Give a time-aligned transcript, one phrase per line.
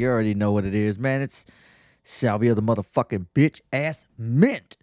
[0.00, 1.20] You already know what it is, man.
[1.20, 1.44] It's
[2.04, 4.78] Salvia the motherfucking bitch ass mint.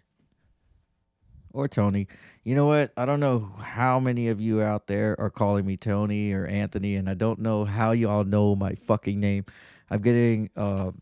[1.52, 2.06] Or Tony.
[2.44, 2.92] You know what?
[2.96, 6.94] I don't know how many of you out there are calling me Tony or Anthony,
[6.94, 9.44] and I don't know how y'all know my fucking name.
[9.90, 10.92] I'm getting uh,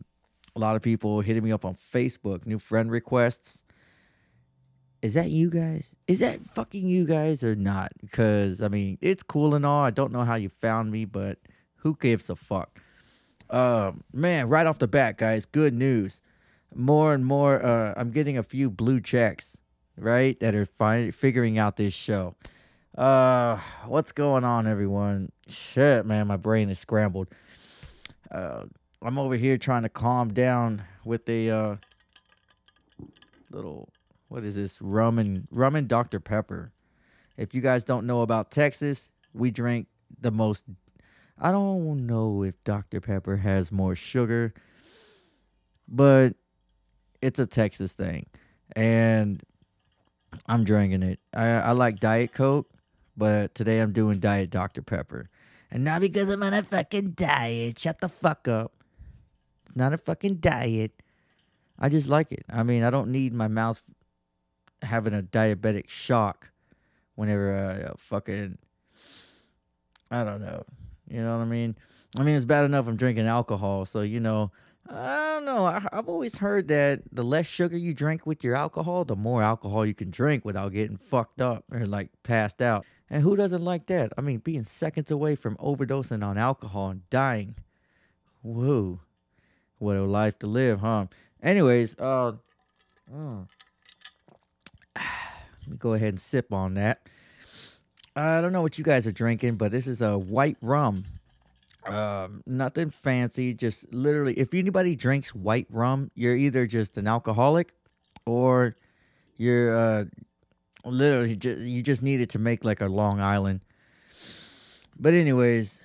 [0.55, 3.65] a lot of people hitting me up on Facebook, new friend requests.
[5.03, 5.95] Is that you guys?
[6.09, 7.93] Is that fucking you guys or not?
[8.01, 9.85] Because, I mean, it's cool and all.
[9.85, 11.39] I don't know how you found me, but
[11.75, 12.81] who gives a fuck?
[13.49, 16.21] Uh, man, right off the bat, guys, good news.
[16.75, 19.57] More and more, uh, I'm getting a few blue checks,
[19.97, 22.35] right, that are fi- figuring out this show.
[22.97, 25.31] Uh, what's going on, everyone?
[25.49, 27.29] Shit, man, my brain is scrambled.
[28.31, 28.65] Uh,
[29.03, 31.77] I'm over here trying to calm down with a uh,
[33.51, 33.89] little,
[34.29, 34.81] what is this?
[34.81, 36.73] Rum and rum and Dr Pepper.
[37.37, 39.87] If you guys don't know about Texas, we drink
[40.21, 40.65] the most
[41.39, 43.01] I don't know if Dr.
[43.01, 44.55] Pepper has more sugar,
[45.87, 46.35] but
[47.21, 48.27] it's a Texas thing.
[48.75, 49.43] And
[50.47, 51.21] I'm drinking it.
[51.35, 52.71] I, I like Diet Coke,
[53.17, 54.83] but today I'm doing Diet Dr.
[54.83, 55.29] Pepper.
[55.71, 57.79] And not because I'm on a fucking diet.
[57.79, 58.73] Shut the fuck up.
[59.67, 60.93] It's not a fucking diet.
[61.79, 62.45] I just like it.
[62.49, 63.83] I mean, I don't need my mouth
[64.83, 66.51] having a diabetic shock
[67.15, 68.59] whenever I uh, fucking.
[70.11, 70.65] I don't know.
[71.09, 71.77] You know what I mean?
[72.17, 74.51] I mean, it's bad enough I'm drinking alcohol, so you know,
[74.89, 75.67] I don't know.
[75.67, 79.43] I, have always heard that the less sugar you drink with your alcohol, the more
[79.43, 82.85] alcohol you can drink without getting fucked up or like passed out.
[83.11, 84.13] And who doesn't like that?
[84.17, 87.57] I mean, being seconds away from overdosing on alcohol and dying.
[88.43, 89.01] Whoa,
[89.79, 91.07] what a life to live, huh?
[91.43, 92.33] Anyways, uh,
[93.13, 93.49] mm.
[94.97, 97.01] let me go ahead and sip on that.
[98.17, 101.05] I don't know what you guys are drinking, but this is a white rum.
[101.85, 103.53] Um, nothing fancy.
[103.53, 107.73] Just literally, if anybody drinks white rum, you're either just an alcoholic,
[108.25, 108.75] or
[109.37, 110.05] you're uh,
[110.85, 113.61] literally just you just needed to make like a Long Island.
[114.99, 115.83] But anyways,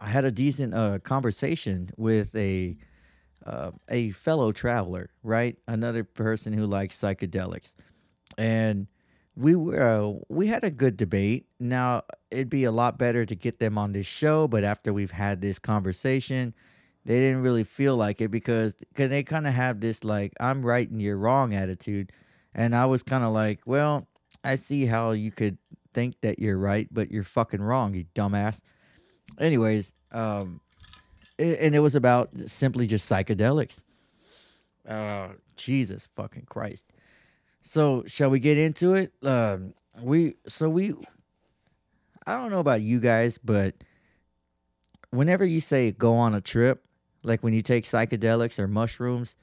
[0.00, 2.76] I had a decent uh, conversation with a
[3.44, 5.58] uh, a fellow traveler, right?
[5.66, 7.74] Another person who likes psychedelics,
[8.38, 8.86] and
[9.36, 11.46] we were uh, we had a good debate.
[11.58, 15.10] Now it'd be a lot better to get them on this show, but after we've
[15.10, 16.54] had this conversation,
[17.04, 20.62] they didn't really feel like it because cause they kind of have this like I'm
[20.62, 22.12] right and you're wrong attitude,
[22.54, 24.06] and I was kind of like, well,
[24.44, 25.58] I see how you could
[25.92, 28.60] think that you're right, but you're fucking wrong, you dumbass.
[29.38, 30.60] Anyways, um,
[31.38, 33.84] it, and it was about simply just psychedelics.
[34.88, 36.92] Uh, Jesus fucking Christ.
[37.64, 39.12] So shall we get into it?
[39.22, 40.94] Um, we so we.
[42.26, 43.74] I don't know about you guys, but
[45.10, 46.84] whenever you say go on a trip,
[47.22, 49.36] like when you take psychedelics or mushrooms,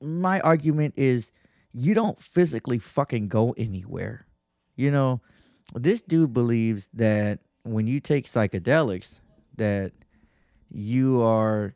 [0.00, 1.32] my argument is
[1.72, 4.26] you don't physically fucking go anywhere.
[4.76, 5.22] You know,
[5.74, 9.20] this dude believes that when you take psychedelics,
[9.56, 9.92] that
[10.70, 11.74] you are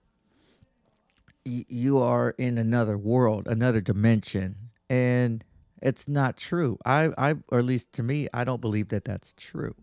[1.45, 5.45] you are in another world, another dimension, and
[5.83, 6.79] it's not true.
[6.85, 9.75] I, I, or at least to me, I don't believe that that's true.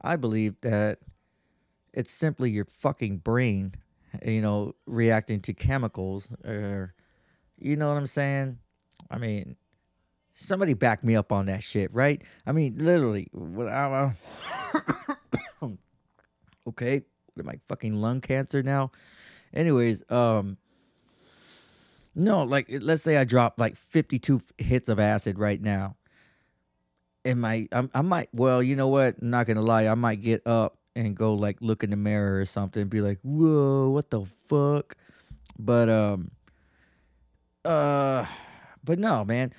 [0.00, 0.98] I believe that
[1.92, 3.74] it's simply your fucking brain,
[4.24, 6.94] you know, reacting to chemicals, or
[7.58, 8.58] you know what I'm saying.
[9.10, 9.56] I mean,
[10.34, 12.22] somebody back me up on that shit, right?
[12.46, 13.28] I mean, literally.
[13.34, 14.10] Uh,
[16.68, 17.02] okay,
[17.46, 18.92] I fucking lung cancer now?
[19.52, 20.56] Anyways, um,
[22.18, 25.96] no, like let's say I drop like 52 hits of acid right now.
[27.24, 29.16] And I I'm, I might well, you know what?
[29.22, 29.86] I'm not to lie.
[29.86, 33.00] I might get up and go like look in the mirror or something and be
[33.00, 34.96] like, "Whoa, what the fuck?"
[35.58, 36.32] But um
[37.64, 38.26] uh
[38.82, 39.52] but no, man.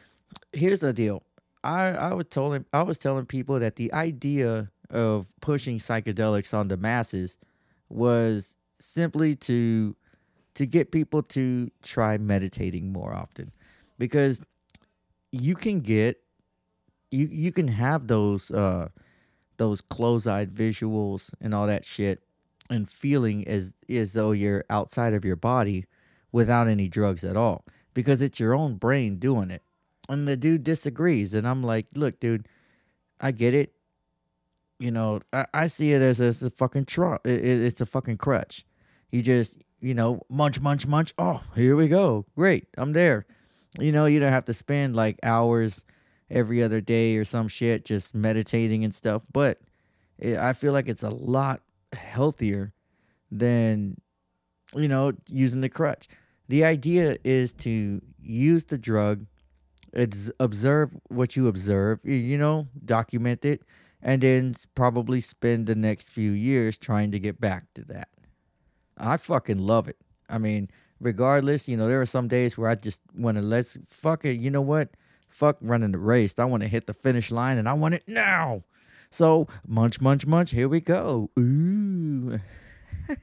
[0.51, 1.23] Here's the deal.
[1.63, 6.67] I I was telling I was telling people that the idea of pushing psychedelics on
[6.67, 7.37] the masses
[7.87, 9.95] was simply to
[10.59, 13.49] to get people to try meditating more often
[13.97, 14.41] because
[15.31, 16.21] you can get
[17.11, 18.89] you you can have those uh
[19.55, 22.23] those close-eyed visuals and all that shit
[22.69, 25.85] and feeling as as though you're outside of your body
[26.33, 27.63] without any drugs at all
[27.93, 29.63] because it's your own brain doing it.
[30.09, 32.49] And the dude disagrees and i'm like look dude
[33.21, 33.71] i get it.
[34.77, 38.17] You know i, I see it as, as a fucking tr- it, it's a fucking
[38.17, 38.65] crutch.
[39.09, 41.13] You just you know, munch, munch, munch.
[41.17, 42.25] Oh, here we go.
[42.35, 42.67] Great.
[42.77, 43.25] I'm there.
[43.79, 45.85] You know, you don't have to spend like hours
[46.29, 49.23] every other day or some shit just meditating and stuff.
[49.31, 49.59] But
[50.17, 51.61] it, I feel like it's a lot
[51.93, 52.73] healthier
[53.31, 53.97] than
[54.75, 56.07] you know, using the crutch.
[56.47, 59.25] The idea is to use the drug,
[60.39, 63.63] observe what you observe, you know, document it,
[64.01, 68.09] and then probably spend the next few years trying to get back to that.
[68.99, 69.97] I fucking love it.
[70.29, 70.69] I mean,
[70.99, 74.39] regardless, you know, there are some days where I just want to let's fuck it.
[74.39, 74.95] You know what?
[75.29, 76.37] Fuck running the race.
[76.37, 78.63] I want to hit the finish line and I want it now.
[79.09, 80.51] So munch, munch, munch.
[80.51, 81.29] Here we go.
[81.37, 82.39] Ooh.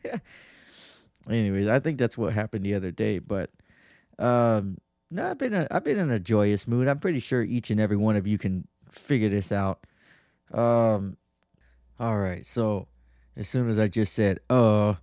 [1.28, 3.19] Anyways, I think that's what happened the other day.
[3.19, 3.50] But
[4.19, 4.78] um,
[5.11, 6.88] no, I've been a, I've been in a joyous mood.
[6.88, 9.87] I'm pretty sure each and every one of you can figure this out.
[10.52, 11.17] Um,
[11.99, 12.44] all right.
[12.46, 12.88] So
[13.37, 14.94] as soon as I just said, uh,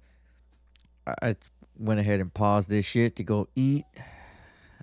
[1.05, 1.35] I
[1.77, 3.85] went ahead and paused this shit to go eat.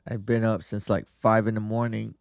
[0.06, 2.14] I've been up since like five in the morning,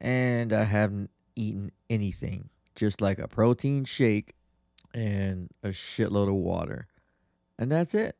[0.00, 2.48] and I haven't eaten anything.
[2.74, 4.34] Just like a protein shake
[4.94, 6.88] and a shitload of water,
[7.58, 8.16] and that's it.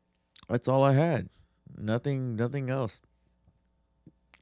[0.49, 1.28] That's all I had.
[1.76, 2.37] Nothing.
[2.37, 3.00] Nothing else.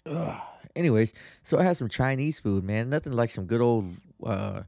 [0.06, 0.40] Ugh.
[0.76, 1.12] Anyways,
[1.42, 2.90] so I had some Chinese food, man.
[2.90, 3.94] Nothing like some good old.
[4.24, 4.62] uh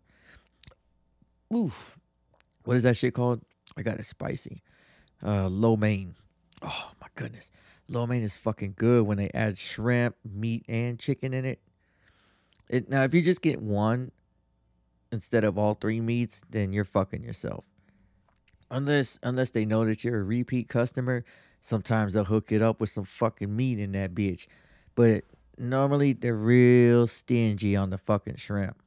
[1.54, 1.98] Oof.
[2.64, 3.42] What is that shit called?
[3.76, 4.62] I got it spicy
[5.26, 6.14] uh lo mein.
[6.62, 7.50] Oh my goodness.
[7.88, 11.61] Lo mein is fucking good when they add shrimp, meat, and chicken in it.
[12.69, 14.12] It now if you just get one
[15.12, 17.64] instead of all three meats, then you're fucking yourself.
[18.70, 21.25] Unless unless they know that you're a repeat customer,
[21.61, 24.46] sometimes they'll hook it up with some fucking meat in that bitch.
[24.94, 25.25] But
[25.58, 28.82] normally they're real stingy on the fucking shrimp.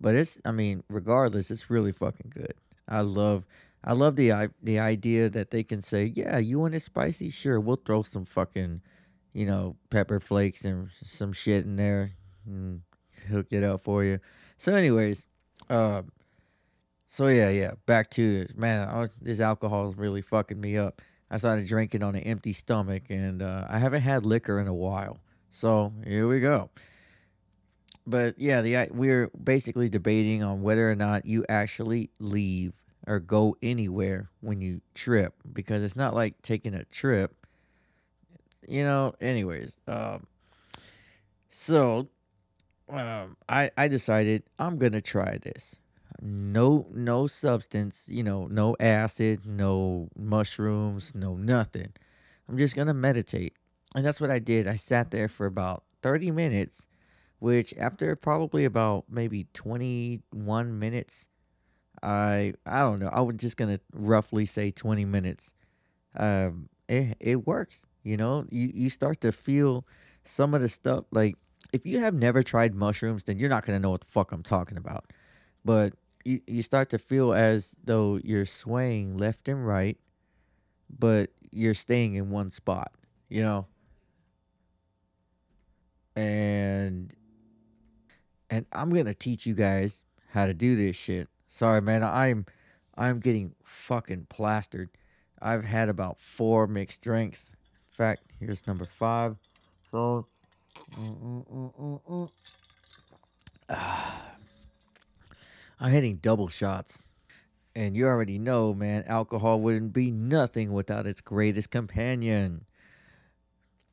[0.00, 2.54] But it's I mean, regardless, it's really fucking good.
[2.88, 3.46] I love
[3.84, 7.30] I love the the idea that they can say, "Yeah, you want it spicy?
[7.30, 8.80] Sure, we'll throw some fucking,
[9.34, 12.12] you know, pepper flakes and some shit in there
[12.46, 12.80] and
[13.28, 14.20] hook it up for you."
[14.56, 15.28] So, anyways,
[15.68, 16.02] uh,
[17.08, 18.56] so yeah, yeah, back to this.
[18.56, 21.02] Man, I this alcohol is really fucking me up.
[21.30, 24.74] I started drinking on an empty stomach, and uh, I haven't had liquor in a
[24.74, 25.18] while.
[25.50, 26.70] So here we go.
[28.06, 32.72] But yeah, the we're basically debating on whether or not you actually leave
[33.06, 37.34] or go anywhere when you trip because it's not like taking a trip.
[38.66, 40.26] You know, anyways, um
[41.50, 42.08] so
[42.88, 45.76] um I I decided I'm to try this.
[46.20, 51.92] No no substance, you know, no acid, no mushrooms, no nothing.
[52.48, 53.54] I'm just to meditate.
[53.94, 54.66] And that's what I did.
[54.66, 56.86] I sat there for about 30 minutes,
[57.38, 61.28] which after probably about maybe 21 minutes
[62.04, 63.08] I I don't know.
[63.10, 65.54] I was just gonna roughly say twenty minutes.
[66.14, 67.86] Um, it it works.
[68.02, 69.86] You know, you you start to feel
[70.24, 71.06] some of the stuff.
[71.10, 71.36] Like
[71.72, 74.42] if you have never tried mushrooms, then you're not gonna know what the fuck I'm
[74.42, 75.12] talking about.
[75.64, 75.94] But
[76.24, 79.98] you you start to feel as though you're swaying left and right,
[80.90, 82.92] but you're staying in one spot.
[83.30, 83.66] You know,
[86.14, 87.14] and
[88.50, 91.28] and I'm gonna teach you guys how to do this shit.
[91.54, 92.02] Sorry, man.
[92.02, 92.46] I'm
[92.96, 94.90] I'm getting fucking plastered.
[95.40, 97.52] I've had about four mixed drinks.
[97.92, 99.36] In fact, here's number five.
[99.92, 100.26] So.
[103.68, 107.04] I'm hitting double shots.
[107.76, 112.64] And you already know, man, alcohol wouldn't be nothing without its greatest companion.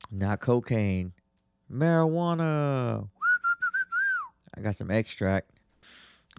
[0.10, 1.14] Not cocaine,
[1.72, 3.08] marijuana.
[4.58, 5.51] I got some extract.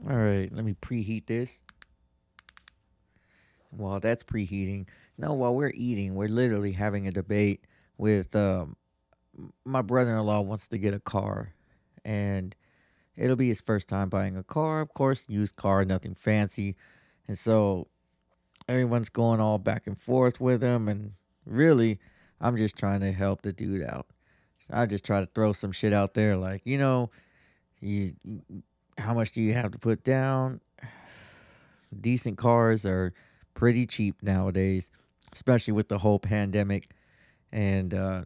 [0.09, 1.61] All right, let me preheat this.
[3.71, 7.65] While that's preheating, no, while we're eating, we're literally having a debate
[7.99, 8.77] with um,
[9.65, 11.55] my brother-in-law wants to get a car,
[12.05, 12.57] and
[13.17, 14.81] it'll be his first time buying a car.
[14.81, 16.75] Of course, used car, nothing fancy,
[17.29, 17.87] and so
[18.69, 21.13] everyone's going all back and forth with him, and
[21.47, 22.01] really,
[22.41, 24.07] I'm just trying to help the dude out.
[24.69, 27.11] I just try to throw some shit out there, like you know,
[27.81, 28.15] you
[29.03, 30.61] how much do you have to put down?
[31.99, 33.13] Decent cars are
[33.55, 34.91] pretty cheap nowadays,
[35.33, 36.91] especially with the whole pandemic.
[37.53, 38.25] And uh,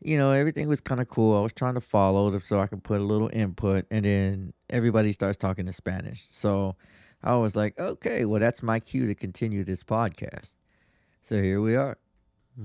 [0.00, 1.36] you know, everything was kind of cool.
[1.36, 4.52] I was trying to follow them so I could put a little input, and then
[4.70, 6.26] everybody starts talking in Spanish.
[6.30, 6.76] So
[7.22, 10.54] I was like, okay, well, that's my cue to continue this podcast.
[11.22, 11.98] So here we are.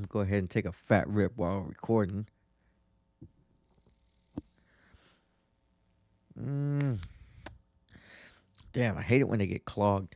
[0.10, 2.28] Go ahead and take a fat rip while recording.
[6.40, 7.00] Mm.
[8.74, 10.16] Damn, I hate it when they get clogged.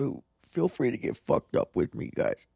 [0.00, 2.48] Ooh, feel free to get fucked up with me, guys.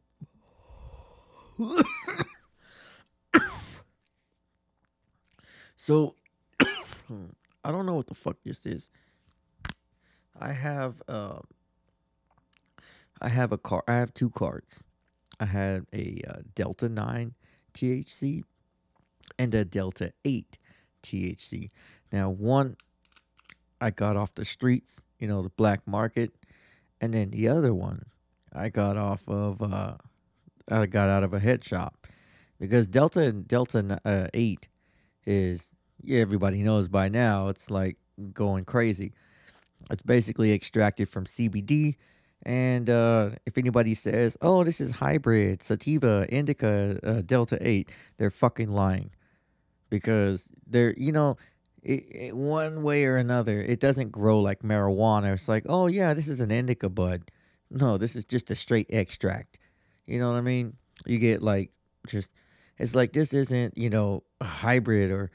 [5.77, 6.17] so,
[6.61, 8.91] I don't know what the fuck this is.
[10.41, 11.39] I have uh,
[13.21, 13.85] I have a car.
[13.87, 14.83] I have two cards.
[15.39, 17.35] I had a uh, Delta Nine
[17.75, 18.43] THC
[19.39, 20.59] and a Delta Eight
[21.03, 21.71] THC.
[22.13, 22.77] Now, one
[23.81, 26.33] I got off the streets, you know, the black market,
[27.01, 28.07] and then the other one
[28.53, 29.61] I got off of.
[29.63, 29.95] Uh,
[30.69, 32.07] I got out of a head shop
[32.61, 34.69] because Delta and Delta uh, Eight
[35.27, 35.71] is
[36.03, 37.49] yeah, everybody knows by now.
[37.49, 37.97] It's like
[38.33, 39.13] going crazy.
[39.91, 41.97] It's basically extracted from CBD.
[42.45, 48.31] And uh, if anybody says, "Oh, this is hybrid sativa, indica, uh, delta eight, they're
[48.31, 49.11] fucking lying,
[49.93, 51.37] because they're you know,
[51.83, 55.35] it, it, one way or another, it doesn't grow like marijuana.
[55.35, 57.31] It's like, oh yeah, this is an indica bud.
[57.71, 59.59] No, this is just a straight extract.
[60.07, 60.77] You know what I mean?
[61.05, 61.71] You get like
[62.07, 62.31] just,
[62.79, 65.31] it's like this isn't you know a hybrid or,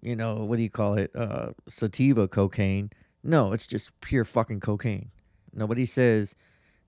[0.00, 2.90] you know what do you call it, uh, sativa cocaine
[3.24, 5.10] no, it's just pure fucking cocaine.
[5.52, 6.34] Nobody says,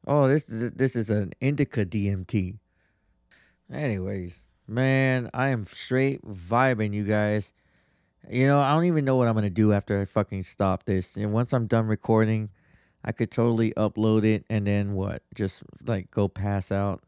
[0.07, 2.59] "Oh, this this is an indica DMT."
[3.73, 7.53] Anyways, man, I am straight vibing, you guys.
[8.31, 11.17] You know, I don't even know what I'm gonna do after I fucking stop this.
[11.17, 12.51] And once I'm done recording,
[13.05, 15.23] I could totally upload it and then what?
[15.35, 17.03] Just like go pass out.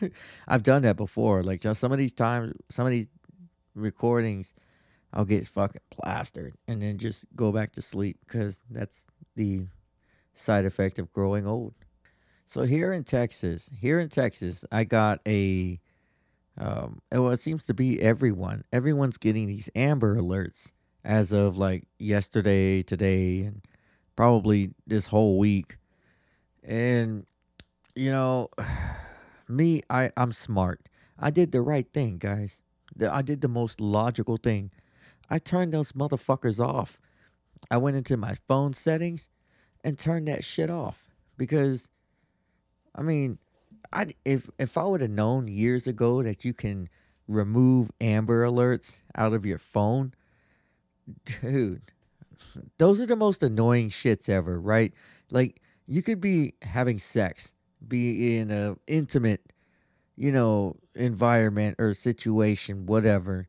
[0.48, 1.42] I've done that before.
[1.42, 3.08] Like just some of these times, some of these
[3.74, 4.54] recordings,
[5.12, 9.66] I'll get fucking plastered and then just go back to sleep because that's the
[10.34, 11.74] side effect of growing old.
[12.46, 15.78] So here in Texas, here in Texas, I got a
[16.58, 18.64] um well it seems to be everyone.
[18.72, 20.72] Everyone's getting these amber alerts
[21.04, 23.62] as of like yesterday, today, and
[24.16, 25.78] probably this whole week.
[26.62, 27.26] And
[27.94, 28.50] you know,
[29.48, 30.88] me, I, I'm smart.
[31.18, 32.62] I did the right thing, guys.
[33.08, 34.70] I did the most logical thing.
[35.30, 37.00] I turned those motherfuckers off.
[37.70, 39.28] I went into my phone settings
[39.82, 41.88] and turned that shit off because
[42.94, 43.38] I mean,
[43.92, 46.88] I if if I would have known years ago that you can
[47.28, 50.14] remove Amber Alerts out of your phone,
[51.24, 51.82] dude,
[52.78, 54.92] those are the most annoying shits ever, right?
[55.30, 57.52] Like you could be having sex,
[57.86, 59.52] be in a intimate,
[60.16, 63.48] you know, environment or situation, whatever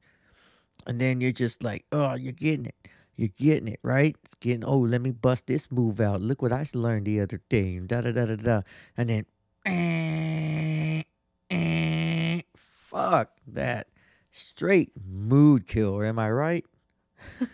[0.87, 2.75] and then you're just like, oh, you're getting it.
[3.15, 4.15] You're getting it, right?
[4.23, 6.21] It's getting, oh, let me bust this move out.
[6.21, 7.79] Look what I learned the other day.
[7.79, 8.61] Da da da da da.
[8.97, 9.25] And then,
[9.65, 11.03] eh,
[11.49, 13.87] eh, fuck that.
[14.29, 16.65] Straight mood killer, am I right?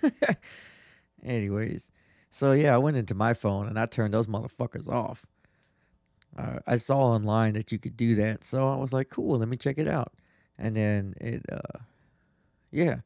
[1.23, 1.91] Anyways,
[2.29, 5.25] so yeah, I went into my phone and I turned those motherfuckers off.
[6.37, 9.49] Uh, I saw online that you could do that, so I was like, cool, let
[9.49, 10.13] me check it out.
[10.57, 11.79] And then it, uh,
[12.71, 12.99] yeah,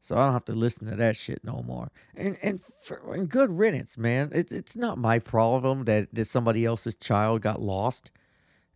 [0.00, 1.90] so I don't have to listen to that shit no more.
[2.14, 4.30] And and, for, and good riddance, man.
[4.32, 8.10] It's it's not my problem that, that somebody else's child got lost.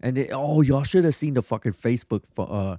[0.03, 2.77] And it, oh, y'all should have seen the fucking Facebook uh,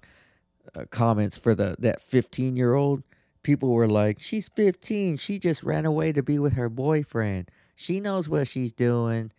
[0.75, 3.03] uh, comments for the that 15 year old.
[3.43, 5.17] People were like, "She's 15.
[5.17, 7.49] She just ran away to be with her boyfriend.
[7.75, 9.31] She knows what she's doing."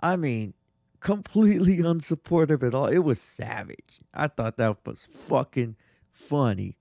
[0.00, 0.54] I mean,
[1.00, 2.86] completely unsupportive at all.
[2.86, 4.00] It was savage.
[4.12, 5.76] I thought that was fucking
[6.12, 6.78] funny,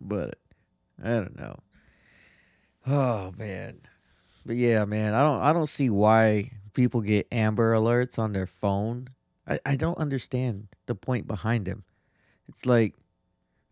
[0.00, 0.38] but
[1.02, 1.60] I don't know.
[2.86, 3.80] Oh man.
[4.44, 8.46] But yeah, man, I don't I don't see why people get amber alerts on their
[8.46, 9.08] phone.
[9.50, 11.84] I, I don't understand the point behind him.
[12.48, 12.94] It's like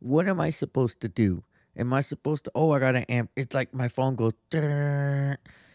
[0.00, 1.42] what am I supposed to do?
[1.76, 4.32] Am I supposed to oh I got an amp it's like my phone goes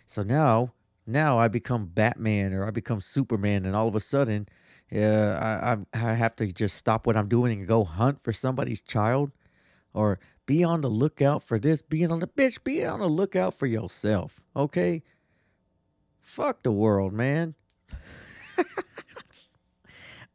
[0.06, 0.74] so now
[1.08, 4.48] now I become Batman or I become Superman and all of a sudden
[4.94, 8.34] uh, I, I I have to just stop what I'm doing and go hunt for
[8.34, 9.32] somebody's child
[9.94, 13.54] or be on the lookout for this, being on the bitch, be on the lookout
[13.54, 15.04] for yourself, okay?
[16.20, 17.56] Fuck the world, man.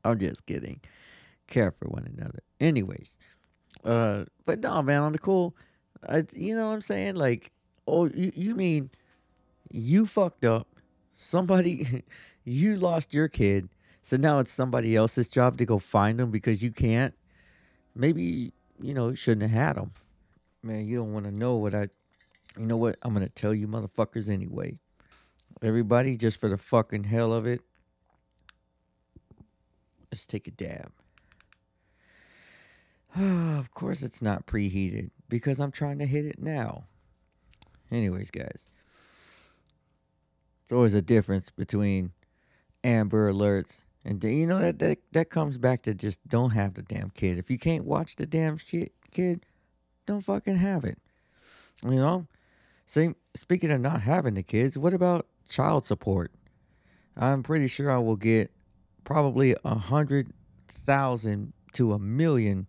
[0.05, 0.81] I'm just kidding.
[1.47, 2.41] Care for one another.
[2.61, 3.17] Anyways,
[3.85, 5.57] uh, but no, man, on the cool,
[6.07, 7.17] I, you know what I'm saying?
[7.17, 7.53] Like,
[7.87, 8.91] oh, you, you mean
[9.71, 10.69] you fucked up?
[11.15, 12.05] Somebody,
[12.45, 13.69] you lost your kid,
[14.03, 17.15] so now it's somebody else's job to go find them because you can't.
[17.95, 19.93] Maybe you know, shouldn't have had them.
[20.63, 21.89] Man, you don't want to know what I.
[22.59, 22.97] You know what?
[23.03, 24.29] I'm gonna tell you, motherfuckers.
[24.29, 24.79] Anyway,
[25.63, 27.63] everybody, just for the fucking hell of it,
[30.11, 30.93] let's take a dab.
[33.17, 36.85] of course, it's not preheated because I'm trying to hit it now.
[37.91, 38.69] Anyways, guys,
[40.63, 42.13] it's always a difference between
[42.85, 46.83] Amber Alerts and you know that that that comes back to just don't have the
[46.83, 47.39] damn kid.
[47.39, 49.45] If you can't watch the damn shit, kid,
[50.07, 50.99] don't fucking have it.
[51.85, 52.27] You know.
[52.87, 53.17] Same.
[53.35, 56.33] Speaking of not having the kids, what about child support.
[57.17, 58.51] I'm pretty sure I will get
[59.09, 60.31] probably a hundred
[60.69, 62.67] thousand to a million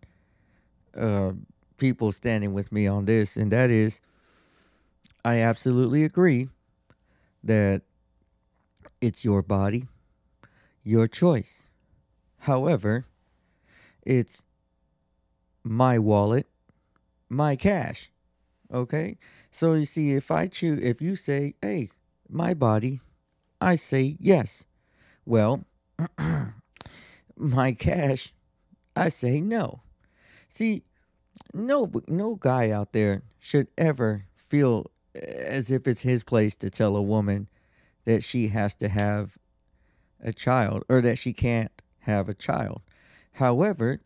[0.95, 1.33] uh,
[1.75, 3.99] people standing with me on this, and that is,
[5.25, 6.47] I absolutely agree
[7.43, 7.81] that
[9.01, 9.89] it's your body,
[10.81, 11.67] your choice.
[12.37, 13.05] However,
[14.03, 14.45] it's
[15.61, 16.47] my wallet,
[17.27, 18.11] my cash.
[18.73, 19.17] Okay?
[19.51, 21.89] So you see, if I choose, if you say, hey,
[22.29, 23.01] my body,
[23.59, 24.63] I say yes.
[25.25, 25.65] Well,
[27.37, 28.33] my cash,
[28.95, 29.81] I say no.
[30.47, 30.83] See,
[31.53, 36.95] no, no guy out there should ever feel as if it's his place to tell
[36.95, 37.47] a woman
[38.05, 39.37] that she has to have
[40.21, 42.81] a child or that she can't have a child.
[43.33, 44.01] However,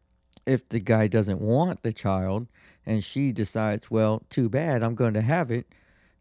[0.46, 2.48] if the guy doesn't want the child
[2.86, 5.68] and she decides, well, too bad, I'm going to have it,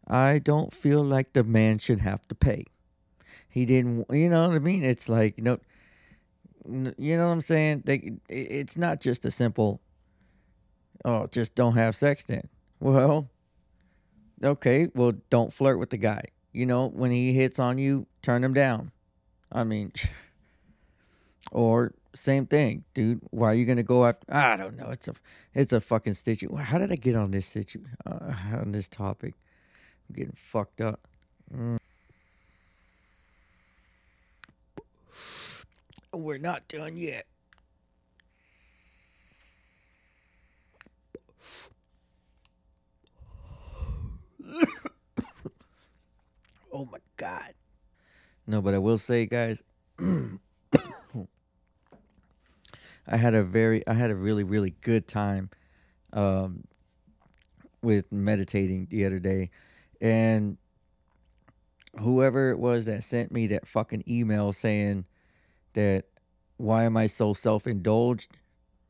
[0.07, 2.65] I don't feel like the man should have to pay.
[3.53, 4.83] He didn't, you know what I mean?
[4.83, 5.59] It's like, you know,
[6.97, 7.83] you know what I'm saying?
[7.85, 9.79] They, it's not just a simple,
[11.05, 12.49] oh, just don't have sex then.
[12.79, 13.29] Well,
[14.43, 16.23] okay, well, don't flirt with the guy.
[16.51, 18.91] You know, when he hits on you, turn him down.
[19.51, 19.93] I mean,
[21.51, 23.21] or same thing, dude.
[23.29, 24.33] Why are you gonna go after?
[24.33, 24.89] I don't know.
[24.89, 25.13] It's a
[25.53, 26.43] it's a fucking stitch.
[26.57, 29.35] How did I get on this situ uh, on this topic?
[30.09, 31.07] I'm getting fucked up.
[31.55, 31.77] Mm.
[36.13, 37.25] We're not done yet.
[46.71, 47.55] oh my god.
[48.45, 49.63] No, but I will say, guys.
[53.05, 55.49] I had a very, I had a really, really good time
[56.13, 56.65] um,
[57.81, 59.49] with meditating the other day,
[59.99, 60.57] and
[61.99, 65.05] whoever it was that sent me that fucking email saying
[65.73, 66.05] that
[66.57, 68.37] why am I so self indulged?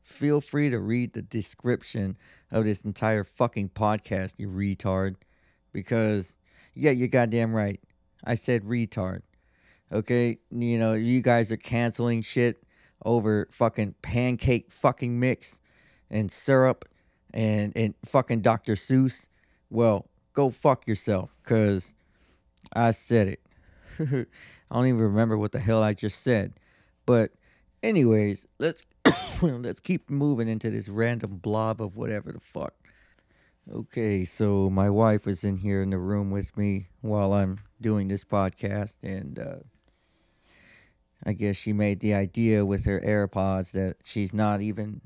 [0.02, 2.16] Feel free to read the description
[2.50, 5.16] of this entire fucking podcast, you retard.
[5.72, 6.36] Because,
[6.74, 7.80] yeah, you're goddamn right.
[8.22, 9.22] I said retard.
[9.90, 10.38] Okay?
[10.50, 12.62] You know, you guys are canceling shit
[13.04, 15.58] over fucking pancake fucking mix
[16.10, 16.88] and syrup
[17.32, 18.74] and and fucking Dr.
[18.74, 19.26] Seuss,
[19.68, 21.94] well, go fuck yourself cuz
[22.72, 23.40] I said it.
[24.70, 26.58] I don't even remember what the hell I just said.
[27.06, 27.32] But
[27.82, 28.84] anyways, let's
[29.42, 32.74] let's keep moving into this random blob of whatever the fuck.
[33.72, 38.08] Okay, so my wife was in here in the room with me while I'm doing
[38.08, 39.56] this podcast and uh
[41.26, 45.00] I guess she made the idea with her AirPods that she's not even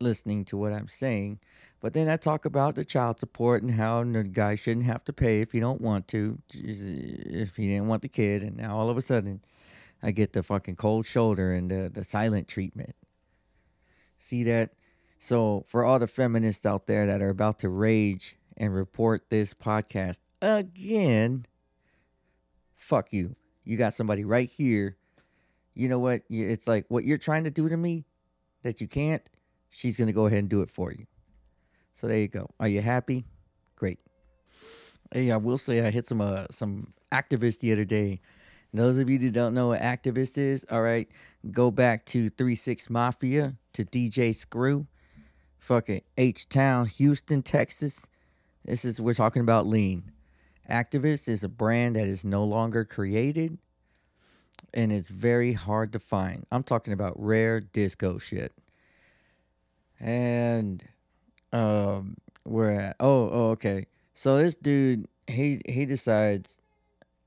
[0.00, 1.38] listening to what I'm saying.
[1.80, 5.12] But then I talk about the child support and how the guy shouldn't have to
[5.12, 8.42] pay if he don't want to, if he didn't want the kid.
[8.42, 9.40] And now all of a sudden,
[10.02, 12.94] I get the fucking cold shoulder and the, the silent treatment.
[14.18, 14.70] See that?
[15.18, 19.52] So for all the feminists out there that are about to rage and report this
[19.52, 21.46] podcast again,
[22.76, 23.36] fuck you.
[23.64, 24.96] You got somebody right here
[25.74, 26.22] you know what?
[26.28, 28.04] It's like what you're trying to do to me
[28.62, 29.28] that you can't,
[29.70, 31.06] she's going to go ahead and do it for you.
[31.94, 32.50] So there you go.
[32.58, 33.24] Are you happy?
[33.76, 33.98] Great.
[35.12, 38.20] Hey, I will say I hit some uh, some Actavis the other day.
[38.72, 41.08] Those of you that don't know what Actavis is, all right,
[41.50, 44.86] go back to Three Six Mafia to DJ Screw,
[45.58, 48.06] fucking H Town, Houston, Texas.
[48.64, 50.12] This is we're talking about lean.
[50.70, 53.58] Actavis is a brand that is no longer created
[54.72, 56.46] and it's very hard to find.
[56.50, 58.52] I'm talking about rare disco shit.
[59.98, 60.82] And
[61.52, 63.86] um we're at oh, oh okay.
[64.14, 66.58] So this dude he he decides,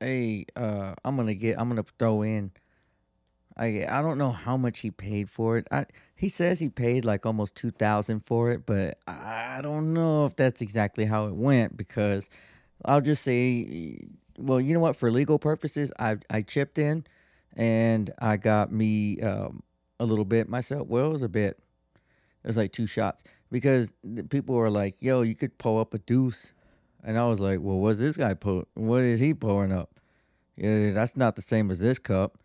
[0.03, 2.51] hey, uh I'm gonna get I'm gonna throw in
[3.55, 5.67] I I don't know how much he paid for it.
[5.71, 5.85] I
[6.15, 10.35] he says he paid like almost two thousand for it, but I don't know if
[10.35, 12.29] that's exactly how it went because
[12.85, 13.99] I'll just say,
[14.37, 14.95] well, you know what?
[14.95, 17.05] For legal purposes, I I chipped in
[17.55, 19.61] and I got me um,
[19.99, 20.87] a little bit myself.
[20.87, 21.59] Well, it was a bit.
[22.43, 23.93] It was like two shots because
[24.29, 26.51] people were like, "Yo, you could pull up a deuce,"
[27.03, 28.67] and I was like, "Well, what's this guy put?
[28.73, 29.92] What is he pouring up?
[30.55, 32.37] Yeah, that's not the same as this cup."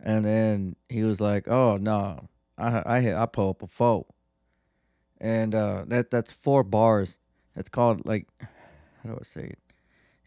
[0.00, 4.06] And then he was like, "Oh no, I I I pull up a four,
[5.20, 7.18] and uh, that that's four bars.
[7.54, 8.26] That's called like,
[9.02, 9.58] how do I say it?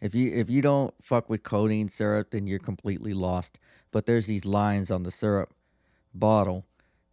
[0.00, 3.58] If you if you don't fuck with codeine syrup, then you're completely lost.
[3.92, 5.52] But there's these lines on the syrup
[6.14, 6.66] bottle,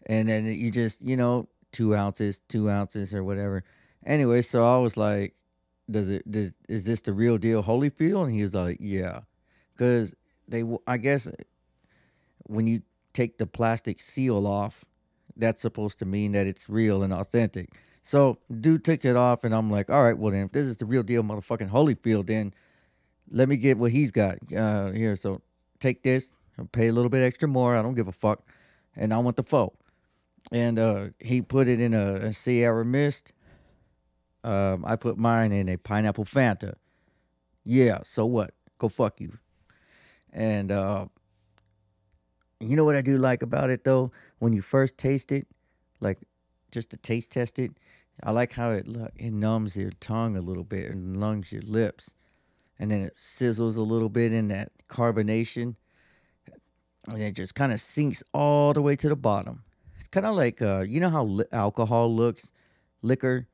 [0.07, 3.63] and then you just you know two ounces, two ounces or whatever.
[4.05, 5.35] Anyway, so I was like,
[5.91, 6.29] "Does it?
[6.31, 9.21] Does is this the real deal, Holyfield?" And he was like, "Yeah."
[9.77, 10.15] Because
[10.47, 11.29] they, I guess,
[12.43, 12.81] when you
[13.13, 14.83] take the plastic seal off,
[15.35, 17.69] that's supposed to mean that it's real and authentic.
[18.01, 20.77] So dude took it off, and I'm like, all right, well then, if this is
[20.77, 22.53] the real deal, motherfucking Holyfield, then
[23.29, 25.15] let me get what he's got uh, here.
[25.15, 25.41] So
[25.79, 27.75] take this, and pay a little bit extra more.
[27.75, 28.47] I don't give a fuck,
[28.95, 29.73] and I want the foe.
[30.51, 33.33] And uh, he put it in a, a Sierra Mist.
[34.43, 36.75] Um, I put mine in a pineapple Fanta.
[37.65, 38.53] Yeah, so what?
[38.77, 39.37] Go fuck you.
[40.37, 41.07] And uh,
[42.59, 44.11] you know what I do like about it though?
[44.37, 45.47] When you first taste it,
[45.99, 46.19] like
[46.71, 47.71] just to taste test it,
[48.21, 52.13] I like how it it numbs your tongue a little bit and lungs your lips,
[52.77, 55.75] and then it sizzles a little bit in that carbonation,
[57.07, 59.63] and it just kind of sinks all the way to the bottom.
[59.97, 62.51] It's kind of like uh, you know how li- alcohol looks,
[63.01, 63.47] liquor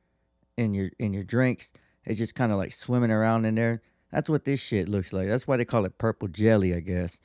[0.58, 1.72] in your in your drinks.
[2.04, 3.80] It's just kind of like swimming around in there.
[4.14, 5.26] That's what this shit looks like.
[5.26, 7.18] That's why they call it purple jelly, I guess.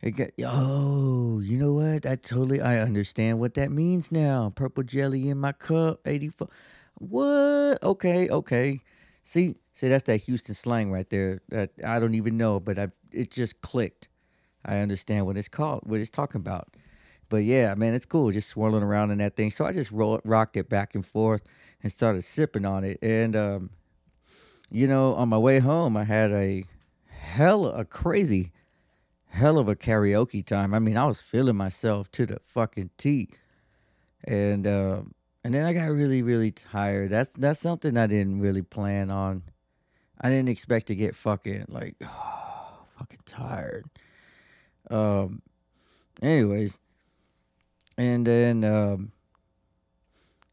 [0.00, 2.06] It get, oh, you know what?
[2.06, 4.50] I totally I understand what that means now.
[4.54, 6.48] Purple jelly in my cup, 84.
[6.94, 7.82] What?
[7.82, 8.80] Okay, okay.
[9.22, 11.42] See, see that's that Houston slang right there.
[11.50, 14.08] That I don't even know, but I it just clicked.
[14.64, 16.74] I understand what it's called, what it's talking about.
[17.28, 19.50] But yeah, man, it's cool just swirling around in that thing.
[19.50, 21.42] So I just ro- rocked it back and forth
[21.82, 22.98] and started sipping on it.
[23.02, 23.70] And um,
[24.70, 26.64] you know, on my way home, I had a
[27.08, 28.52] hell a crazy
[29.30, 30.74] hell of a karaoke time.
[30.74, 33.28] I mean, I was feeling myself to the fucking T.
[34.24, 35.02] And uh,
[35.42, 37.10] and then I got really really tired.
[37.10, 39.42] That's that's something I didn't really plan on.
[40.20, 43.86] I didn't expect to get fucking like oh, fucking tired.
[44.90, 45.42] Um
[46.20, 46.80] anyways,
[47.96, 49.12] and then um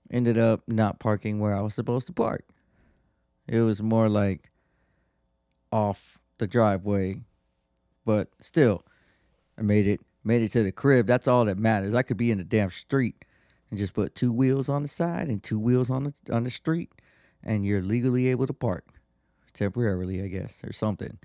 [0.09, 2.45] ended up not parking where I was supposed to park.
[3.47, 4.51] It was more like
[5.71, 7.21] off the driveway,
[8.05, 8.83] but still,
[9.57, 11.07] I made it made it to the crib.
[11.07, 11.93] That's all that matters.
[11.93, 13.23] I could be in the damn street
[13.69, 16.49] and just put two wheels on the side and two wheels on the on the
[16.49, 16.91] street,
[17.43, 18.85] and you're legally able to park
[19.53, 21.17] temporarily, I guess, or something,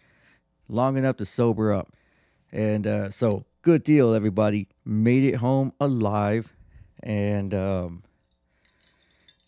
[0.69, 1.93] long enough to sober up.
[2.51, 4.69] And uh, so, good deal, everybody.
[4.85, 6.55] Made it home alive,
[7.03, 8.03] and um,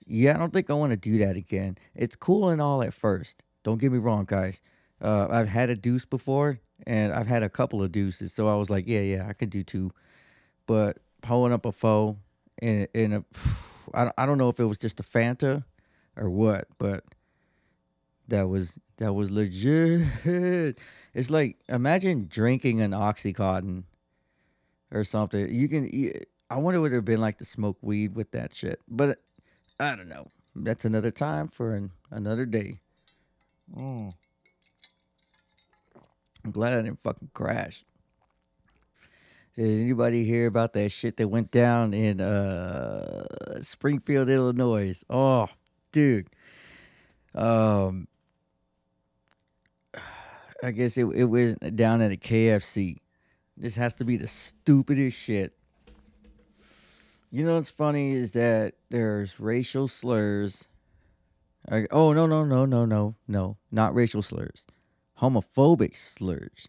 [0.07, 1.79] yeah, I don't think I want to do that again.
[1.95, 3.43] It's cool and all at first.
[3.63, 4.61] Don't get me wrong, guys.
[5.01, 8.55] Uh, I've had a deuce before, and I've had a couple of deuces, so I
[8.57, 9.91] was like, yeah, yeah, I could do two.
[10.67, 12.19] But pulling up a foe
[12.61, 13.25] in in a,
[13.95, 15.65] I don't- I don't know if it was just a Fanta
[16.17, 17.05] or what, but
[18.29, 20.77] that was that was legit.
[21.15, 23.85] It's like imagine drinking an oxycontin
[24.91, 25.55] or something.
[25.55, 25.89] You can.
[26.51, 29.21] I wonder what it would have been like to smoke weed with that shit, but
[29.79, 30.31] I don't know.
[30.55, 32.79] That's another time for an, another day.
[33.77, 34.15] Mm.
[36.45, 37.85] I'm glad I didn't fucking crash.
[39.57, 43.25] Did anybody hear about that shit that went down in uh
[43.63, 45.03] Springfield, Illinois?
[45.09, 45.49] Oh,
[45.93, 46.29] dude.
[47.35, 48.09] Um
[50.63, 52.99] I guess it it was down at a KFC.
[53.57, 55.57] This has to be the stupidest shit.
[57.35, 60.69] You know what's funny is that there's racial slurs.
[61.91, 64.69] Oh no no no no no no not racial slurs,
[65.21, 66.69] homophobic slurs,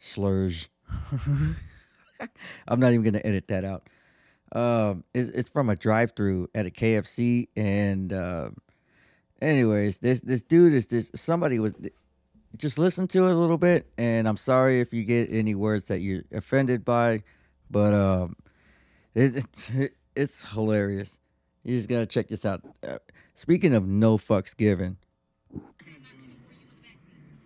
[0.00, 0.68] slurs.
[2.66, 3.88] I'm not even gonna edit that out.
[4.50, 8.56] Um, it's, it's from a drive-through at a KFC, and um,
[9.40, 11.72] anyways, this this dude is this somebody was
[12.56, 15.84] just listen to it a little bit, and I'm sorry if you get any words
[15.84, 17.22] that you're offended by,
[17.70, 18.34] but um,
[19.14, 21.18] it, it, it's hilarious.
[21.62, 22.62] You just gotta check this out.
[22.86, 22.98] Uh,
[23.34, 24.96] speaking of no fucks given,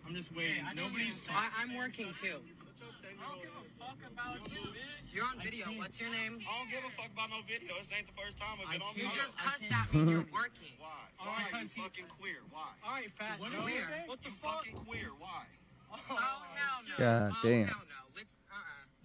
[0.07, 0.65] I'm just waiting.
[0.75, 1.25] Nobody's.
[1.31, 2.39] I, I'm working too.
[2.39, 5.13] I don't give a fuck about you, bitch.
[5.15, 5.67] You're on video.
[5.77, 6.39] What's your name?
[6.49, 7.75] I don't give a fuck about no video.
[7.79, 9.23] This ain't the first time I've been I on You video.
[9.23, 10.13] just I cussed can't- at me.
[10.13, 10.75] You're working.
[10.79, 10.89] Why?
[11.21, 12.41] Oh, Why are you fucking queer?
[12.51, 12.69] Why?
[12.87, 13.67] All right, fat What Joe.
[13.67, 14.03] you say?
[14.07, 14.65] What the You fuck?
[14.65, 15.11] fucking queer.
[15.19, 15.45] Why?
[15.91, 16.95] Oh hell no.
[16.99, 17.67] God oh, damn.
[17.69, 17.98] Hell no.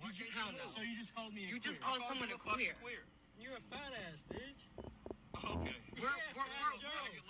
[0.04, 0.20] Let's.
[0.20, 0.52] Uh Why'd you Hell.
[0.76, 1.90] So you just called me a You just queer.
[2.00, 3.04] called someone you a fucking queer.
[3.40, 4.62] You're a fat ass, bitch.
[5.44, 5.76] Okay.
[6.00, 6.46] We're, we're,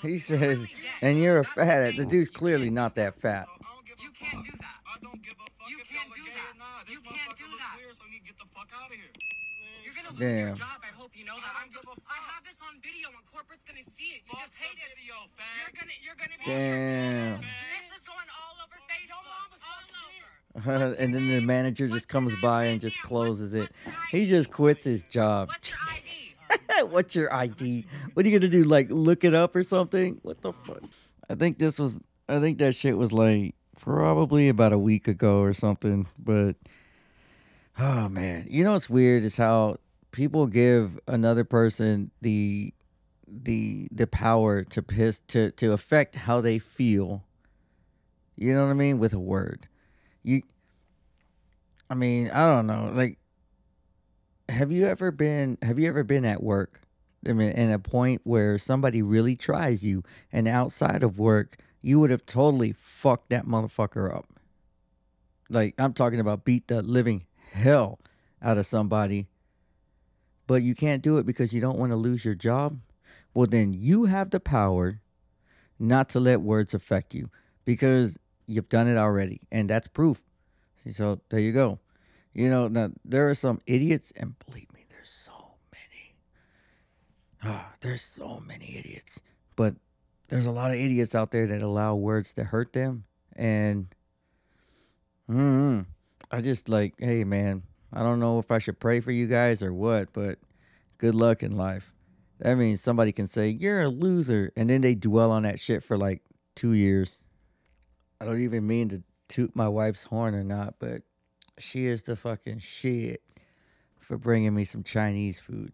[0.03, 0.67] we're, he says,
[1.01, 1.81] and you're a fat.
[1.87, 3.47] ass." The dude's clearly not that fat.
[3.47, 4.77] So I don't give a You can't do that.
[4.85, 6.51] I don't give a fuck You if can't y'all do are gay that.
[6.53, 6.79] or not.
[6.85, 7.73] This You can't do that.
[7.79, 9.09] queer, so you get the fuck out of here.
[9.81, 10.47] You're gonna lose Damn.
[10.53, 10.77] your job.
[10.83, 11.47] I hope you know that.
[11.55, 12.31] I I'm don't give a I fuck.
[12.37, 14.27] have this on video, and corporate's gonna see it.
[14.27, 14.99] You Fuck just hate the it.
[14.99, 15.15] video,
[15.63, 15.97] You're gonna.
[16.03, 16.37] You're gonna.
[16.37, 17.39] Be Damn.
[17.41, 19.23] This is going all over Facebook.
[20.55, 23.71] All and then the manager just comes by and just closes it.
[24.11, 25.49] He just quits his job.
[25.49, 26.83] What's your ID?
[26.91, 27.85] What's your ID?
[28.13, 28.63] What are you gonna do?
[28.63, 30.19] Like look it up or something?
[30.21, 30.83] What the fuck?
[31.29, 31.99] I think this was.
[32.29, 36.07] I think that shit was like probably about a week ago or something.
[36.19, 36.55] But
[37.79, 39.77] oh man, you know what's weird is how
[40.11, 42.73] people give another person the
[43.27, 47.23] the the power to piss to to affect how they feel.
[48.35, 49.67] You know what I mean with a word.
[50.23, 50.41] You
[51.89, 52.91] I mean, I don't know.
[52.93, 53.17] Like
[54.49, 56.83] have you ever been have you ever been at work
[57.27, 61.99] I mean, in a point where somebody really tries you, and outside of work, you
[61.99, 64.27] would have totally fucked that motherfucker up.
[65.49, 67.99] Like, I'm talking about beat the living hell
[68.41, 69.27] out of somebody,
[70.47, 72.79] but you can't do it because you don't want to lose your job.
[73.33, 74.99] Well, then you have the power
[75.79, 77.29] not to let words affect you
[77.65, 80.21] because you've done it already, and that's proof.
[80.89, 81.79] So, there you go.
[82.33, 86.15] You know, now there are some idiots, and believe me, there's so many.
[87.43, 89.21] Ah, there's so many idiots.
[89.55, 89.75] But
[90.29, 93.03] there's a lot of idiots out there that allow words to hurt them.
[93.35, 93.93] And
[95.29, 95.85] mm,
[96.31, 99.61] I just like, hey, man, I don't know if I should pray for you guys
[99.61, 100.39] or what, but
[100.97, 101.93] good luck in life.
[102.39, 104.51] That means somebody can say, you're a loser.
[104.55, 106.23] And then they dwell on that shit for like
[106.55, 107.19] two years.
[108.23, 111.01] I don't even mean to toot my wife's horn or not, but
[111.57, 113.21] she is the fucking shit
[113.99, 115.73] for bringing me some Chinese food.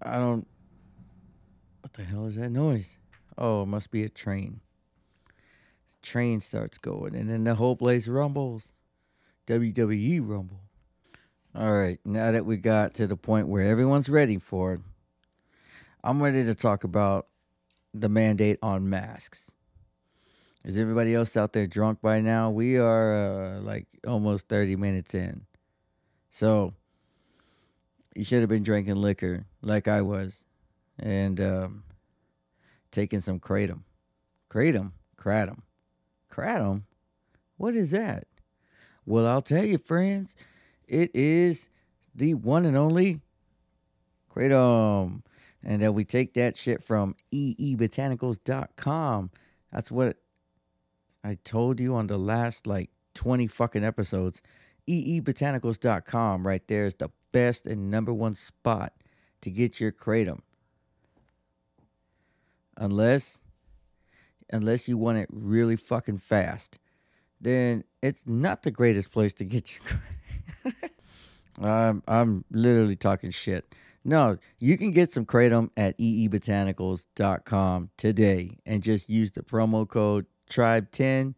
[0.00, 0.46] I don't.
[1.82, 2.96] What the hell is that noise?
[3.36, 4.60] Oh, it must be a train.
[6.00, 8.72] Train starts going, and then the whole place rumbles.
[9.46, 10.62] WWE Rumble.
[11.54, 14.80] All right, now that we got to the point where everyone's ready for it,
[16.02, 17.26] I'm ready to talk about
[17.92, 19.52] the mandate on masks.
[20.64, 22.50] Is everybody else out there drunk by now?
[22.50, 25.46] We are uh, like almost 30 minutes in.
[26.30, 26.74] So,
[28.14, 30.44] you should have been drinking liquor like I was
[30.98, 31.84] and um,
[32.90, 33.82] taking some kratom.
[34.50, 34.92] Kratom?
[35.16, 35.60] Kratom.
[36.30, 36.82] Kratom?
[37.56, 38.26] What is that?
[39.06, 40.34] Well, I'll tell you, friends,
[40.86, 41.68] it is
[42.14, 43.20] the one and only
[44.30, 45.22] kratom.
[45.62, 49.30] And that we take that shit from eebotanicals.com.
[49.72, 50.16] That's what
[51.24, 54.40] I told you on the last like 20 fucking episodes.
[54.88, 58.92] eebotanicals.com right there is the best and number one spot
[59.42, 60.40] to get your kratom.
[62.76, 63.40] Unless
[64.50, 66.78] unless you want it really fucking fast,
[67.40, 70.72] then it's not the greatest place to get your
[71.60, 73.74] I'm I'm literally talking shit.
[74.04, 80.26] No, you can get some kratom at eebotanicals.com today and just use the promo code
[80.48, 81.36] tribe10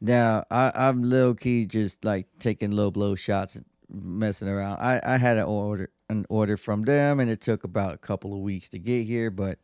[0.00, 3.64] now I, i'm low key just like taking low blow shots and
[3.94, 4.80] messing around.
[4.80, 8.34] I, I had an order an order from them and it took about a couple
[8.34, 9.58] of weeks to get here but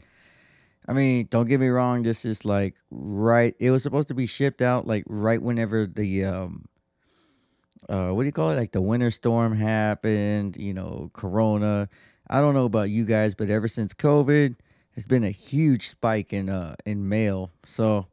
[0.88, 4.24] i mean don't get me wrong this is like right it was supposed to be
[4.24, 6.64] shipped out like right whenever the um
[7.90, 8.56] uh what do you call it?
[8.56, 11.88] Like the winter storm happened you know corona.
[12.28, 14.56] I don't know about you guys but ever since covid
[14.94, 17.50] it's been a huge spike in uh in mail.
[17.64, 18.06] So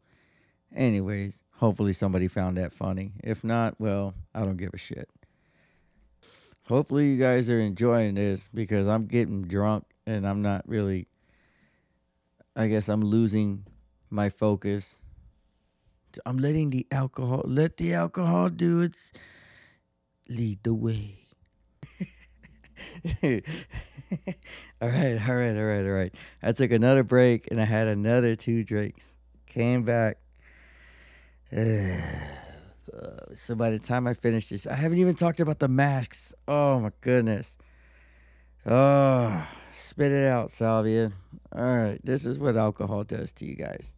[0.78, 3.13] Anyways, hopefully somebody found that funny.
[3.24, 5.10] If not, well, I don't give a shit.
[6.68, 11.08] Hopefully you guys are enjoying this because I'm getting drunk and I'm not really
[12.56, 13.66] I guess I'm losing
[14.10, 15.00] my focus.
[16.26, 19.13] I'm letting the alcohol let the alcohol do its
[20.30, 21.26] lead the way.
[23.24, 26.13] all right, all right, all right, all right.
[26.44, 29.16] I took another break and I had another two drinks.
[29.48, 30.18] Came back
[33.34, 36.36] so by the time I finish this, I haven't even talked about the masks.
[36.48, 37.58] Oh my goodness.
[38.66, 41.14] Oh, spit it out, Salvia.
[41.56, 43.96] All right, this is what alcohol does to you guys.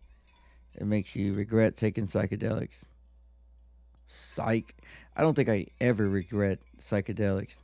[0.75, 2.83] It makes you regret taking psychedelics.
[4.05, 4.75] Psych.
[5.15, 7.61] I don't think I ever regret psychedelics.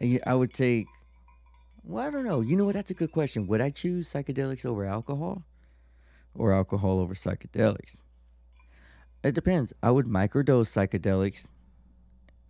[0.00, 0.86] I, I would take.
[1.84, 2.40] Well, I don't know.
[2.40, 2.74] You know what?
[2.74, 3.48] That's a good question.
[3.48, 5.42] Would I choose psychedelics over alcohol,
[6.34, 7.98] or alcohol over psychedelics?
[9.22, 9.72] It depends.
[9.82, 11.46] I would microdose psychedelics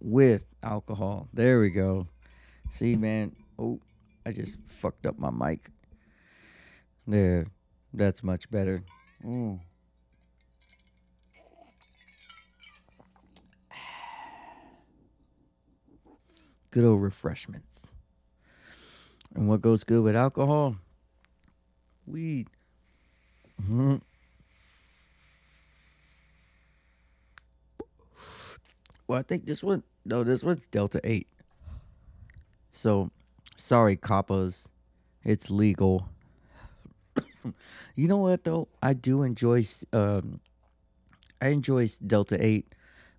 [0.00, 1.28] with alcohol.
[1.32, 2.06] There we go.
[2.70, 3.36] See, man.
[3.58, 3.80] Oh,
[4.24, 5.70] I just fucked up my mic.
[7.06, 7.46] There.
[7.92, 8.82] That's much better.
[9.24, 9.60] Mm.
[16.70, 17.88] Good old refreshments.
[19.34, 20.76] And what goes good with alcohol?
[22.06, 22.48] Weed.
[23.60, 23.96] Mm-hmm.
[29.06, 31.26] Well, I think this one, no, this one's Delta 8.
[32.72, 33.10] So,
[33.56, 34.66] sorry, coppas.
[35.24, 36.08] It's legal.
[37.94, 38.68] you know what, though?
[38.82, 40.40] I do enjoy um,
[41.40, 42.72] I enjoy Delta 8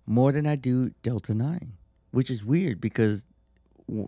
[0.06, 1.72] more than I do Delta 9,
[2.10, 3.26] which is weird because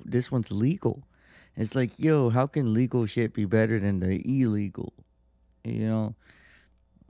[0.05, 1.07] this one's legal.
[1.55, 4.93] It's like, yo, how can legal shit be better than the illegal?
[5.65, 6.15] You know?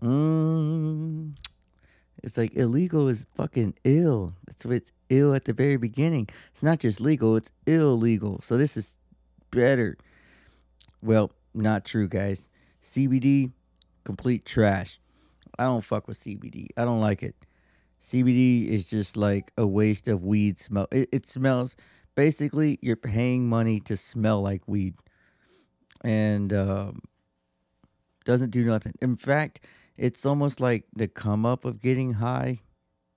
[0.03, 1.35] Mm,
[2.23, 4.35] it's like illegal is fucking ill.
[4.47, 6.29] That's why it's ill at the very beginning.
[6.53, 8.41] It's not just legal, it's illegal.
[8.43, 8.97] So this is
[9.51, 9.97] better.
[11.03, 12.49] Well, not true, guys.
[12.83, 13.53] CBD,
[14.05, 15.01] complete trash.
[15.59, 16.69] I don't fuck with CBD.
[16.77, 17.35] I don't like it.
[18.01, 20.87] CBD is just like a waste of weed smell.
[20.93, 21.77] It, it smells
[22.17, 24.95] basically you're paying money to smell like weed,
[26.03, 27.03] and um,
[28.25, 28.95] doesn't do nothing.
[29.01, 29.65] In fact,
[29.97, 32.61] it's almost like the come up of getting high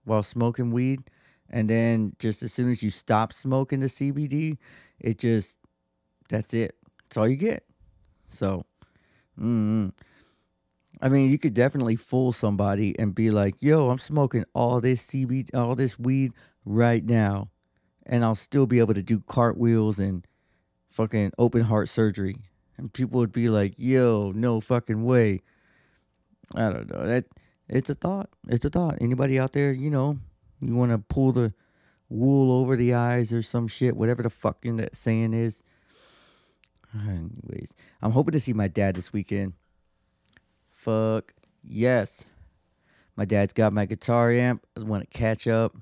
[0.06, 1.10] while smoking weed,
[1.50, 4.58] and then just as soon as you stop smoking the CBD,
[5.00, 5.58] it just
[6.30, 6.76] that's it.
[7.04, 7.66] That's all you get.
[8.28, 8.66] So,
[9.40, 9.92] mm,
[11.02, 15.02] I mean, you could definitely fool somebody and be like, "Yo, I'm smoking all this
[15.02, 16.34] CBD, all this weed
[16.66, 17.50] right now,
[18.06, 20.26] and I'll still be able to do cartwheels and
[20.90, 22.36] fucking open heart surgery."
[22.78, 25.42] And people would be like, "Yo, no fucking way."
[26.56, 27.06] I don't know.
[27.06, 27.26] That
[27.68, 28.30] it's a thought.
[28.48, 28.98] It's a thought.
[29.00, 30.18] Anybody out there, you know,
[30.62, 31.54] you want to pull the
[32.10, 35.64] wool over the eyes or some shit, whatever the fucking that saying is.
[36.94, 39.54] Anyways, I'm hoping to see my dad this weekend.
[40.72, 41.34] Fuck
[41.64, 42.26] yes.
[43.16, 44.66] My dad's got my guitar amp.
[44.76, 45.76] I want to catch up.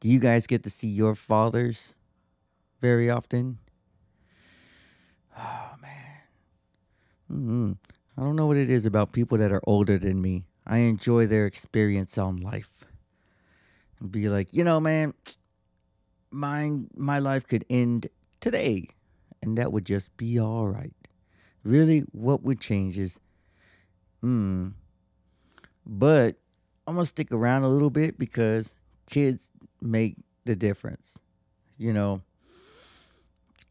[0.00, 1.94] Do you guys get to see your fathers
[2.80, 3.58] very often?
[5.40, 6.16] Oh man.
[7.28, 7.72] hmm
[8.18, 10.44] I don't know what it is about people that are older than me.
[10.66, 12.84] I enjoy their experience on life.
[14.00, 15.14] And be like, you know, man,
[16.32, 18.08] mine my life could end
[18.40, 18.88] today
[19.40, 20.92] and that would just be all right.
[21.62, 23.20] Really, what would change is,
[24.20, 24.70] hmm.
[25.86, 26.36] But
[26.88, 28.74] I'm gonna stick around a little bit because
[29.08, 31.18] kids make the difference.
[31.76, 32.22] You know,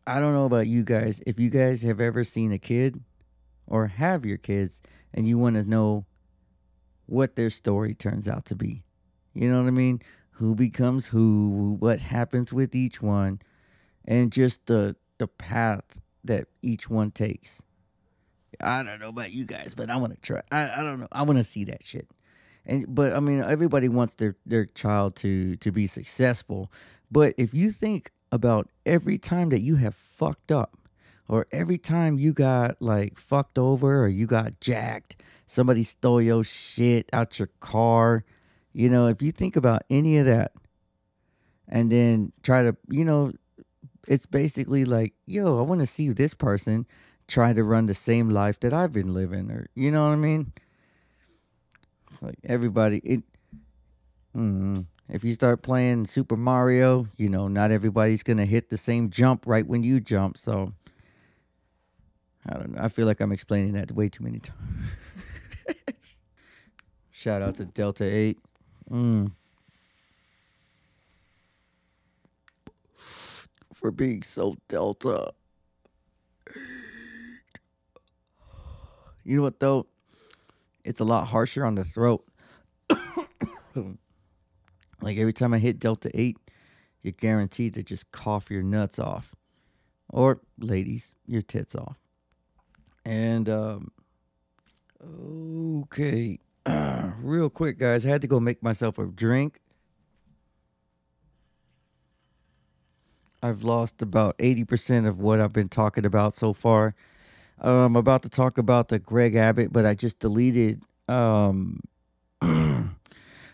[0.06, 1.22] I don't know about you guys.
[1.28, 3.02] If you guys have ever seen a kid
[3.68, 4.82] or have your kids
[5.14, 6.06] and you want to know
[7.06, 8.84] what their story turns out to be,
[9.34, 10.02] you know what I mean?
[10.32, 13.42] Who becomes who, what happens with each one,
[14.06, 17.64] and just the the path that each one takes.
[18.62, 20.42] I don't know about you guys, but I want to try.
[20.52, 21.08] I, I don't know.
[21.12, 22.08] I want to see that shit.
[22.66, 26.72] And but I mean, everybody wants their their child to to be successful.
[27.10, 30.78] But if you think about every time that you have fucked up,
[31.28, 36.44] or every time you got like fucked over, or you got jacked, somebody stole your
[36.44, 38.24] shit out your car,
[38.74, 40.52] you know, if you think about any of that,
[41.68, 43.34] and then try to, you know,
[44.08, 46.86] it's basically like, yo, I want to see this person
[47.28, 50.18] try to run the same life that I've been living, or you know what I
[50.18, 50.54] mean?
[52.12, 53.24] It's like everybody, it.
[54.36, 59.10] Mm, if you start playing Super Mario, you know, not everybody's gonna hit the same
[59.10, 60.38] jump right when you jump.
[60.38, 60.74] So
[62.48, 62.82] I don't know.
[62.82, 64.58] I feel like I'm explaining that way too many times.
[67.12, 68.40] Shout out to Delta Eight.
[68.90, 69.32] Mm.
[73.74, 75.34] For being so Delta.
[79.24, 79.88] You know what though?
[80.86, 82.26] It's a lot harsher on the throat.
[85.02, 86.38] like every time I hit Delta 8,
[87.04, 89.36] you're guaranteed to just cough your nuts off.
[90.10, 91.98] Or, ladies, your tits off.
[93.08, 93.92] And, um,
[95.84, 96.40] okay.
[97.22, 99.62] Real quick, guys, I had to go make myself a drink.
[103.42, 106.96] I've lost about 80% of what I've been talking about so far.
[107.62, 111.80] Um, I'm about to talk about the Greg Abbott, but I just deleted um,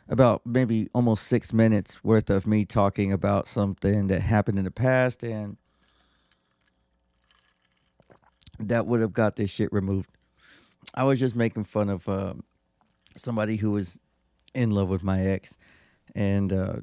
[0.09, 4.71] about maybe almost six minutes worth of me talking about something that happened in the
[4.71, 5.57] past, and
[8.69, 10.09] that would have got this shit removed.
[10.93, 12.33] I was just making fun of uh,
[13.15, 13.99] somebody who was
[14.53, 15.57] in love with my ex,
[16.15, 16.75] and uh,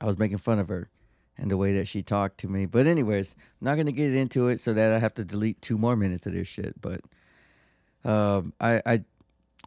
[0.00, 0.90] I was making fun of her
[1.38, 2.66] and the way that she talked to me.
[2.66, 5.78] But anyways, I'm not gonna get into it so that I have to delete two
[5.78, 6.80] more minutes of this shit.
[6.80, 7.00] But
[8.04, 9.04] um, I I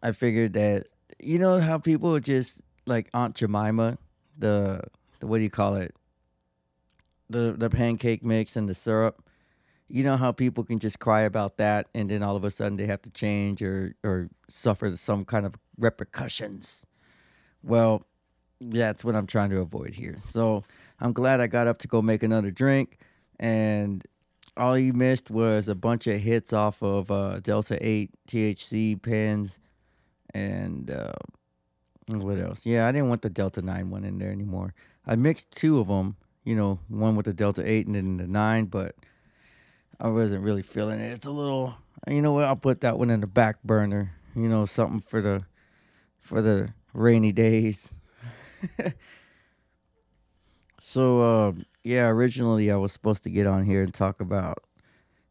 [0.01, 0.88] I figured that
[1.20, 3.97] you know how people just like Aunt Jemima,
[4.38, 4.82] the
[5.20, 5.95] the what do you call it?
[7.30, 9.24] The the pancake mix and the syrup.
[9.90, 12.78] You know how people can just cry about that and then all of a sudden
[12.78, 16.86] they have to change or or suffer some kind of repercussions.
[17.64, 18.06] Well,
[18.62, 20.18] that's what I'm trying to avoid here.
[20.20, 20.64] So
[21.00, 23.00] I'm glad I got up to go make another drink,
[23.40, 24.06] and
[24.58, 29.60] all you missed was a bunch of hits off of uh, Delta 8 THC pens,
[30.34, 31.14] and uh,
[32.08, 32.66] What else?
[32.66, 34.74] Yeah, I didn't want the Delta 9 one in there anymore.
[35.06, 38.28] I mixed two of them, you know, one with the Delta 8 and then the
[38.28, 38.96] 9, but
[40.00, 41.12] I wasn't really feeling it.
[41.12, 41.76] It's a little,
[42.08, 42.45] you know what?
[42.45, 44.14] I'll put that one in the back burner.
[44.36, 45.43] You know, something for the
[46.22, 47.93] for the rainy days.
[50.80, 51.52] so, uh,
[51.84, 54.64] yeah, originally I was supposed to get on here and talk about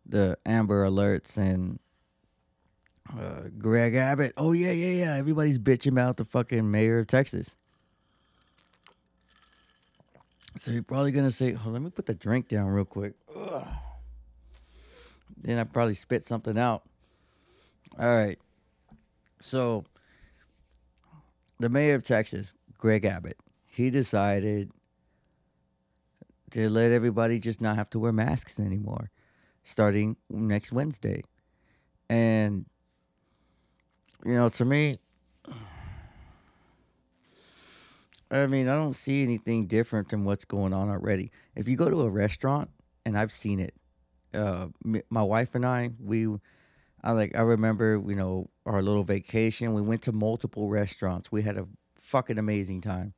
[0.05, 1.79] the Amber Alerts and
[3.19, 4.35] uh, Greg Abbott.
[4.37, 5.14] Oh yeah, yeah, yeah.
[5.14, 7.55] Everybody's bitching about the fucking mayor of Texas.
[10.59, 13.64] So you're probably gonna say, "Oh, let me put the drink down real quick." Ugh.
[15.41, 16.82] Then I probably spit something out.
[17.99, 18.39] All right.
[19.41, 19.84] So
[21.59, 24.70] the mayor of Texas, Greg Abbott, he decided
[26.51, 29.11] to let everybody just not have to wear masks anymore,
[29.64, 31.22] starting next Wednesday.
[32.09, 32.66] And
[34.24, 34.99] you know, to me,
[38.30, 41.30] I mean, I don't see anything different than what's going on already.
[41.55, 42.70] If you go to a restaurant,
[43.07, 43.74] and I've seen it,
[44.35, 44.68] uh,
[45.11, 46.26] my wife and I, we,
[47.03, 49.74] I like, I remember, you know, our little vacation.
[49.74, 51.33] We went to multiple restaurants.
[51.33, 51.66] We had a
[51.97, 53.14] fucking amazing time.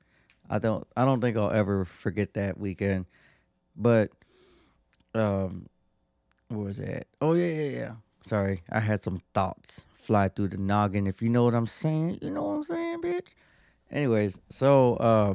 [0.49, 3.07] I don't, I don't think I'll ever forget that weekend.
[3.77, 4.11] But,
[5.15, 5.67] um,
[6.49, 7.07] what was that?
[7.21, 7.93] Oh yeah, yeah, yeah.
[8.25, 11.07] Sorry, I had some thoughts fly through the noggin.
[11.07, 13.29] If you know what I'm saying, you know what I'm saying, bitch.
[13.91, 15.35] Anyways, so uh,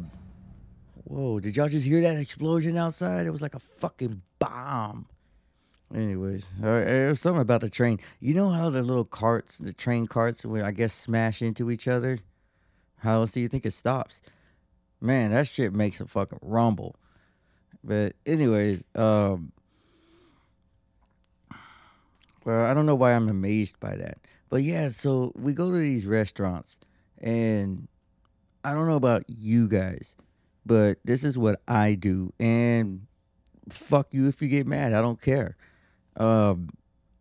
[1.06, 3.26] whoa, did y'all just hear that explosion outside?
[3.26, 5.08] It was like a fucking bomb.
[5.94, 8.00] Anyways, right, there was something about the train.
[8.20, 11.88] You know how the little carts, the train carts, would I guess smash into each
[11.88, 12.20] other?
[12.98, 14.22] How else do you think it stops?
[15.00, 16.96] Man, that shit makes a fucking rumble.
[17.84, 19.52] But anyways, um,
[22.44, 24.18] well, I don't know why I'm amazed by that.
[24.50, 26.80] But yeah, so we go to these restaurants
[27.20, 27.88] and
[28.64, 30.16] I don't know about you guys,
[30.66, 33.06] but this is what I do and
[33.70, 34.94] fuck you if you get mad.
[34.94, 35.58] I don't care.
[36.18, 36.70] Um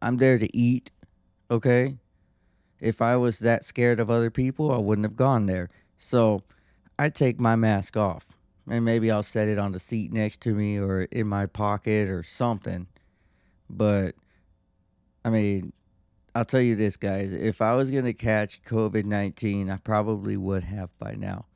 [0.03, 0.91] I'm there to eat,
[1.51, 1.97] okay?
[2.81, 5.71] If I was that scared of other people, I wouldn't have gone there.
[5.97, 6.43] So,
[6.99, 8.27] I take my mask off
[8.69, 12.09] and maybe I'll set it on the seat next to me or in my pocket
[12.09, 12.87] or something.
[13.69, 14.15] But
[15.25, 15.73] I mean,
[16.35, 17.33] I'll tell you this, guys.
[17.33, 21.47] If I was gonna catch COVID nineteen, I probably would have by now.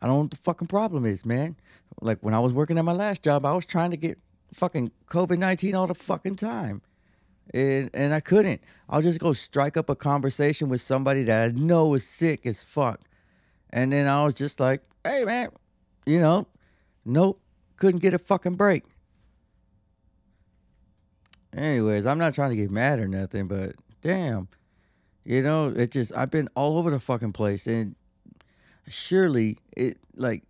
[0.00, 1.56] I don't know what the fucking problem is, man.
[2.00, 4.18] Like when I was working at my last job, I was trying to get
[4.52, 6.82] fucking COVID nineteen all the fucking time.
[7.54, 8.62] And and I couldn't.
[8.88, 12.62] I'll just go strike up a conversation with somebody that I know is sick as
[12.62, 13.00] fuck.
[13.70, 15.50] And then I was just like, hey man,
[16.06, 16.46] you know,
[17.04, 17.40] nope,
[17.76, 18.84] couldn't get a fucking break.
[21.56, 24.48] Anyways, I'm not trying to get mad or nothing, but damn.
[25.24, 27.94] You know, it just I've been all over the fucking place and
[28.86, 30.44] surely it like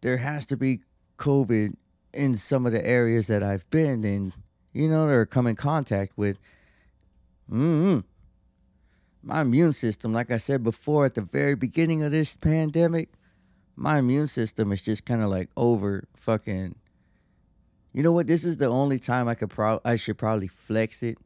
[0.00, 0.80] there has to be
[1.18, 1.74] COVID
[2.12, 4.32] in some of the areas that I've been in,
[4.72, 6.38] you know, or come in contact with.
[7.50, 8.04] mm
[9.22, 13.10] My immune system, like I said before at the very beginning of this pandemic,
[13.76, 16.74] my immune system is just kind of like over fucking
[17.92, 18.26] you know what?
[18.26, 21.18] This is the only time I could probably I should probably flex it.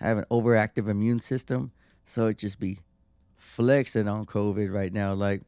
[0.00, 1.70] I have an overactive immune system,
[2.04, 2.80] so it just be
[3.36, 5.14] flexing on COVID right now.
[5.14, 5.42] Like,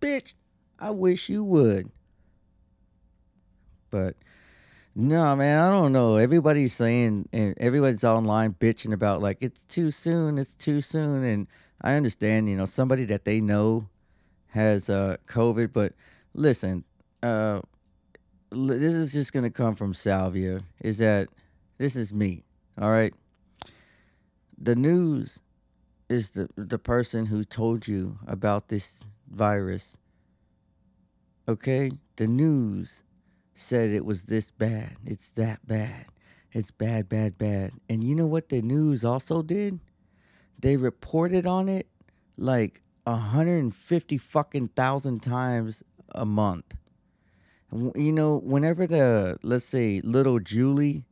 [0.00, 0.34] bitch,
[0.78, 1.90] I wish you would.
[3.90, 4.16] But
[5.00, 6.16] no, man, I don't know.
[6.16, 11.46] Everybody's saying, and everybody's online bitching about like it's too soon, it's too soon, and
[11.80, 12.48] I understand.
[12.48, 13.88] You know, somebody that they know
[14.48, 15.92] has uh COVID, but
[16.34, 16.82] listen,
[17.22, 17.60] uh
[18.50, 20.62] this is just gonna come from Salvia.
[20.80, 21.28] Is that
[21.78, 22.42] this is me?
[22.76, 23.14] All right.
[24.60, 25.38] The news
[26.08, 29.96] is the the person who told you about this virus.
[31.48, 33.04] Okay, the news
[33.60, 34.96] said it was this bad.
[35.04, 36.06] It's that bad.
[36.52, 37.72] It's bad, bad, bad.
[37.88, 39.80] And you know what the news also did?
[40.58, 41.86] They reported on it
[42.36, 45.82] like 150 fucking thousand times
[46.14, 46.74] a month.
[47.72, 51.04] You know, whenever the let's say little Julie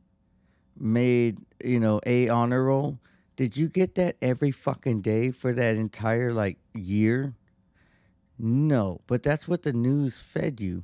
[0.79, 2.99] made, you know, a honor roll,
[3.35, 7.35] did you get that every fucking day for that entire like year?
[8.39, 10.83] No, but that's what the news fed you.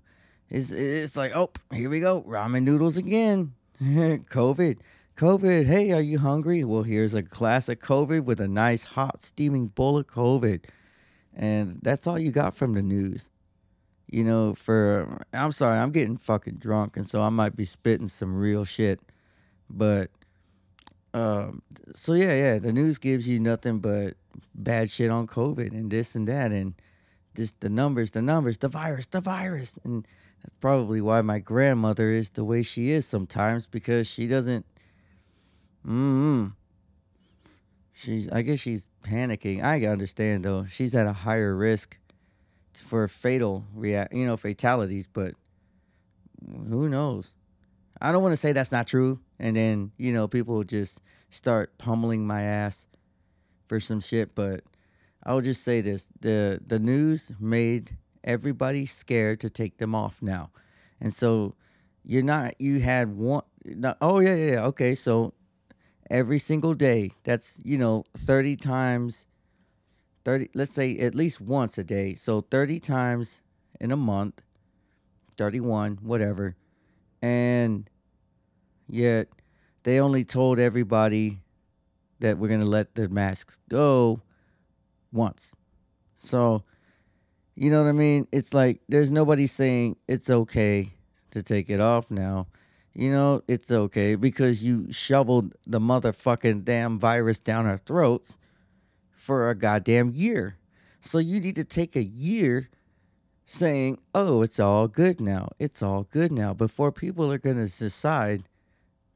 [0.50, 3.54] It's it's like, oh, here we go, ramen noodles again.
[3.82, 4.78] COVID,
[5.18, 5.66] COVID.
[5.66, 6.64] Hey, are you hungry?
[6.64, 10.66] Well, here's a glass of COVID with a nice hot steaming bowl of COVID,
[11.36, 13.30] and that's all you got from the news.
[14.08, 18.10] You know, for I'm sorry, I'm getting fucking drunk, and so I might be spitting
[18.10, 19.00] some real shit,
[19.70, 20.12] but
[21.14, 21.62] um,
[21.96, 24.16] so yeah, yeah, the news gives you nothing but
[24.56, 26.74] bad shit on COVID and this and that, and
[27.36, 29.78] just the numbers, the numbers, the virus, the virus.
[29.84, 30.08] And
[30.44, 34.66] that's probably why my grandmother is the way she is sometimes because she doesn't.
[35.88, 36.54] Mm.
[37.94, 38.30] She's.
[38.30, 39.64] I guess she's panicking.
[39.64, 40.66] I understand though.
[40.66, 41.98] She's at a higher risk
[42.74, 44.14] for fatal react.
[44.14, 45.08] You know, fatalities.
[45.08, 45.36] But
[46.46, 47.34] who knows?
[48.02, 51.78] I don't want to say that's not true, and then you know people just start
[51.78, 52.86] pummeling my ass
[53.68, 54.36] for some shit.
[54.36, 54.66] But
[55.24, 60.52] I'll just say this: the the news made everybody scared to take them off now,
[61.00, 61.56] and so
[62.04, 62.60] you're not.
[62.60, 63.44] You had one.
[63.66, 64.66] No, oh yeah, yeah, yeah.
[64.66, 65.34] Okay, so
[66.10, 69.26] every single day, that's you know thirty times.
[70.26, 73.42] 30 let's say at least once a day so 30 times
[73.80, 74.42] in a month
[75.36, 76.56] 31 whatever
[77.22, 77.90] and
[78.88, 79.28] yet
[79.84, 81.40] they only told everybody
[82.20, 84.22] that we're going to let the masks go
[85.12, 85.52] once
[86.18, 86.64] so
[87.56, 90.94] you know what i mean it's like there's nobody saying it's okay
[91.32, 92.48] to take it off now
[92.94, 98.38] you know it's okay because you shoveled the motherfucking damn virus down our throats
[99.24, 100.58] for a goddamn year.
[101.00, 102.70] So you need to take a year
[103.46, 105.50] saying, "Oh, it's all good now.
[105.60, 108.44] It's all good now," before people are going to decide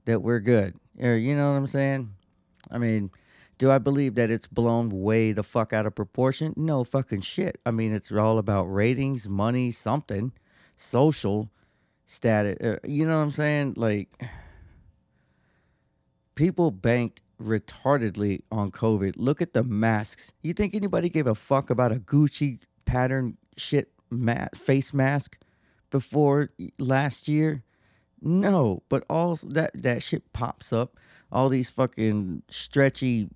[0.06, 0.76] that we're good.
[1.00, 2.14] Or you know what I'm saying?
[2.72, 3.12] I mean,
[3.58, 6.53] do I believe that it's blown way the fuck out of proportion?
[6.55, 7.60] No fucking shit.
[7.66, 10.32] I mean, it's all about ratings, money, something,
[10.76, 11.49] social
[12.05, 12.58] status.
[12.62, 13.74] Uh, you know what I'm saying?
[13.76, 14.10] Like
[16.36, 19.16] people banked retardedly on COVID.
[19.18, 20.32] Look at the masks.
[20.41, 25.38] You think anybody gave a fuck about a Gucci pattern shit ma- face mask
[25.89, 27.64] before last year?
[28.22, 30.97] No, but all that that shit pops up.
[31.32, 33.30] All these fucking stretchy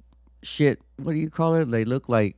[0.44, 0.82] shit.
[0.98, 1.66] What do you call it?
[1.66, 2.36] They look like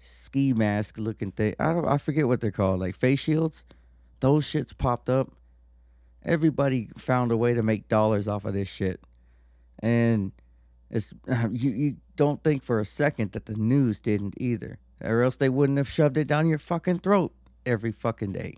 [0.00, 1.54] ski mask looking thing.
[1.58, 1.86] I don't.
[1.86, 2.80] I forget what they're called.
[2.80, 3.64] Like face shields.
[4.20, 5.32] Those shits popped up.
[6.24, 9.00] Everybody found a way to make dollars off of this shit,
[9.80, 10.32] and
[10.90, 11.12] it's
[11.50, 15.48] you, you don't think for a second that the news didn't either, or else they
[15.48, 17.32] wouldn't have shoved it down your fucking throat
[17.66, 18.56] every fucking day.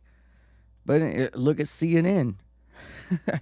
[0.85, 2.35] But uh, look at CNN.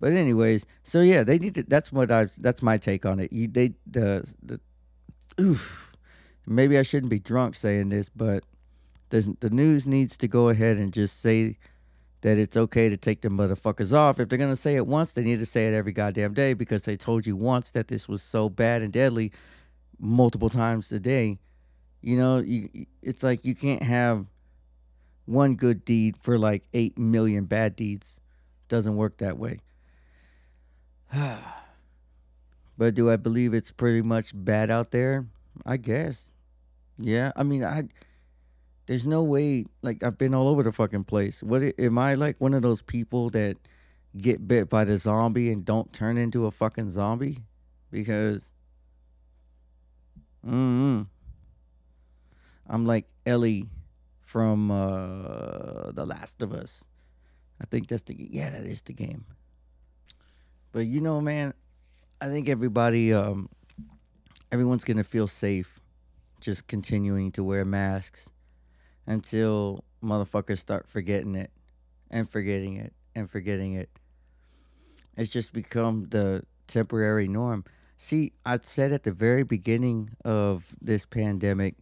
[0.00, 1.62] but anyways, so yeah, they need to.
[1.62, 2.26] That's what I.
[2.38, 3.32] That's my take on it.
[3.32, 4.60] You they the the.
[5.40, 5.92] Oof.
[6.46, 8.44] Maybe I shouldn't be drunk saying this, but
[9.10, 11.56] the the news needs to go ahead and just say
[12.20, 14.20] that it's okay to take the motherfuckers off.
[14.20, 16.82] If they're gonna say it once, they need to say it every goddamn day because
[16.82, 19.32] they told you once that this was so bad and deadly
[19.98, 21.38] multiple times a day.
[22.02, 24.26] You know, you, it's like you can't have
[25.26, 28.20] one good deed for like 8 million bad deeds.
[28.68, 29.60] Doesn't work that way.
[32.78, 35.26] but do I believe it's pretty much bad out there?
[35.64, 36.28] I guess.
[36.98, 37.84] Yeah, I mean, I
[38.86, 41.42] there's no way like I've been all over the fucking place.
[41.42, 43.56] What am I like one of those people that
[44.16, 47.38] get bit by the zombie and don't turn into a fucking zombie?
[47.90, 48.50] Because
[50.46, 51.06] mm
[52.66, 53.68] I'm like Ellie
[54.20, 56.84] from uh The Last of Us.
[57.60, 59.24] I think that's the yeah, that is the game.
[60.74, 61.54] But you know, man,
[62.20, 63.48] I think everybody um
[64.50, 65.80] everyone's to feel safe
[66.40, 68.28] just continuing to wear masks
[69.06, 71.52] until motherfuckers start forgetting it
[72.10, 73.88] and forgetting it and forgetting it.
[75.16, 77.64] It's just become the temporary norm.
[77.96, 81.76] See, I said at the very beginning of this pandemic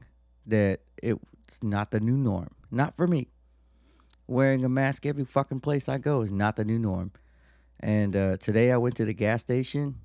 [0.47, 2.51] that it's not the new norm.
[2.71, 3.29] Not for me.
[4.27, 7.13] Wearing a mask every fucking place I go is not the new norm.
[7.83, 9.97] And uh, today I went to the gas station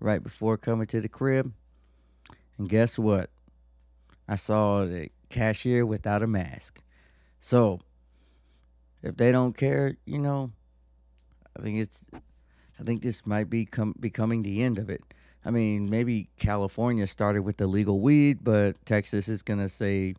[0.00, 1.52] right before coming to the crib.
[2.58, 3.30] And guess what?
[4.28, 6.82] I saw the cashier without a mask.
[7.40, 7.80] So,
[9.02, 10.52] if they don't care, you know,
[11.58, 12.04] I think it's
[12.78, 15.02] I think this might be com- becoming the end of it.
[15.44, 20.14] I mean, maybe California started with the legal weed, but Texas is going to say,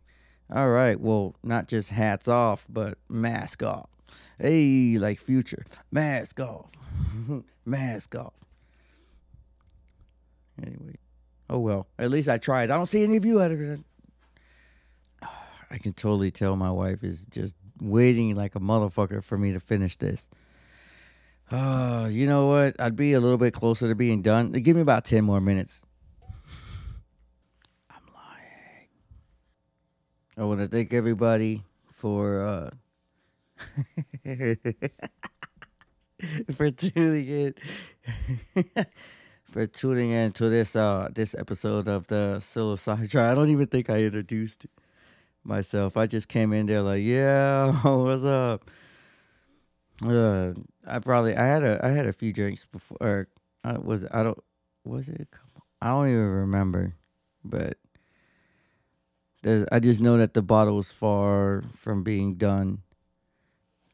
[0.50, 3.90] "All right, well, not just hats off, but mask off."
[4.38, 6.70] Hey, like future, mask off.
[7.64, 8.34] mask off.
[10.62, 10.96] Anyway,
[11.50, 11.86] oh well.
[11.98, 12.70] At least I tried.
[12.70, 13.40] I don't see any of you.
[15.70, 19.60] I can totally tell my wife is just waiting like a motherfucker for me to
[19.60, 20.26] finish this.
[21.50, 22.80] Oh, you know what?
[22.80, 24.52] I'd be a little bit closer to being done.
[24.52, 25.82] Give me about 10 more minutes.
[27.90, 28.88] I'm lying.
[30.36, 32.70] I want to thank everybody for uh
[36.54, 37.54] for tuning in
[39.50, 43.14] for tuning in to this uh this episode of the psilocybin.
[43.16, 44.66] I don't even think I introduced
[45.44, 45.96] myself.
[45.96, 48.70] I just came in there like, yeah, what's up?
[50.04, 50.52] Uh,
[50.86, 52.98] I probably I had a I had a few drinks before.
[53.00, 53.28] Or
[53.64, 54.38] I was I don't
[54.84, 55.28] was it?
[55.80, 56.94] I don't even remember,
[57.44, 57.78] but
[59.42, 62.82] there's I just know that the bottle was far from being done.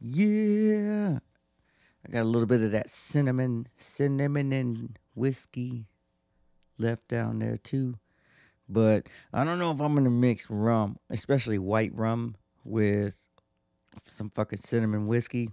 [0.04, 1.20] Yeah,
[2.04, 5.86] I got a little bit of that cinnamon cinnamon and whiskey
[6.76, 7.94] left down there too.
[8.68, 12.34] But I don't know if I'm gonna mix rum, especially white rum,
[12.64, 13.14] with
[14.06, 15.50] some fucking cinnamon whiskey.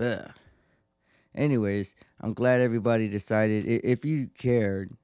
[0.00, 0.30] Ugh.
[1.34, 3.66] Anyways, I'm glad everybody decided.
[3.66, 4.96] If you cared,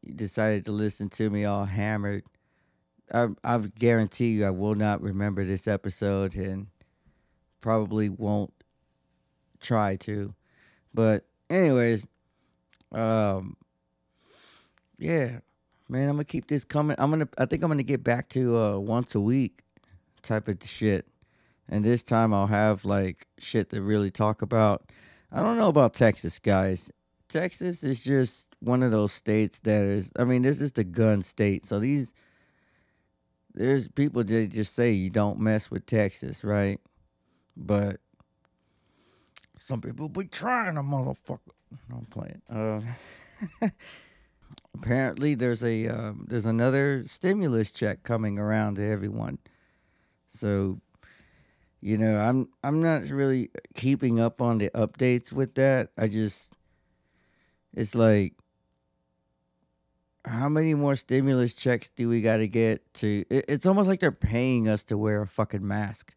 [0.00, 2.24] you decided to listen to me all hammered.
[3.12, 6.68] I I guarantee you, I will not remember this episode and
[7.60, 8.52] probably won't
[9.60, 10.34] try to.
[10.94, 12.06] But anyways,
[12.92, 13.56] um,
[14.98, 15.40] yeah,
[15.88, 16.96] man, I'm gonna keep this coming.
[16.98, 17.28] I'm gonna.
[17.38, 19.62] I think I'm gonna get back to uh once a week
[20.22, 21.06] type of shit,
[21.68, 24.90] and this time I'll have like shit to really talk about.
[25.30, 26.90] I don't know about Texas, guys.
[27.28, 30.10] Texas is just one of those states that is.
[30.16, 32.14] I mean, this is the gun state, so these.
[33.54, 36.80] There's people that just say you don't mess with Texas, right?
[37.58, 38.00] But
[39.58, 41.40] some people be trying to motherfucker.
[41.92, 42.40] I'm playing.
[42.48, 43.68] Uh,
[44.74, 49.38] apparently, there's a um, there's another stimulus check coming around to everyone.
[50.28, 50.80] So,
[51.80, 55.90] you know, I'm I'm not really keeping up on the updates with that.
[55.98, 56.52] I just
[57.74, 58.34] it's like
[60.24, 64.00] how many more stimulus checks do we got to get to it, it's almost like
[64.00, 66.14] they're paying us to wear a fucking mask.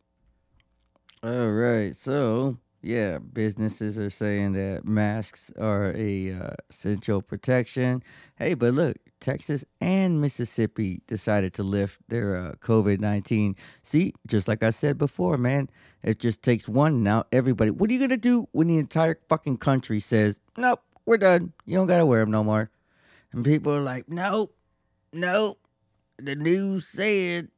[1.24, 1.96] All right.
[1.96, 8.02] So, yeah, businesses are saying that masks are a uh, essential protection.
[8.38, 13.56] Hey, but look, Texas and Mississippi decided to lift their uh, COVID 19.
[13.84, 15.70] See, just like I said before, man,
[16.02, 17.04] it just takes one.
[17.04, 20.82] Now, everybody, what are you going to do when the entire fucking country says, nope,
[21.06, 21.54] we're done.
[21.68, 22.72] You don't got to wear them no more?
[23.32, 24.56] And people are like, nope,
[25.14, 25.60] nope.
[26.18, 27.50] The news said.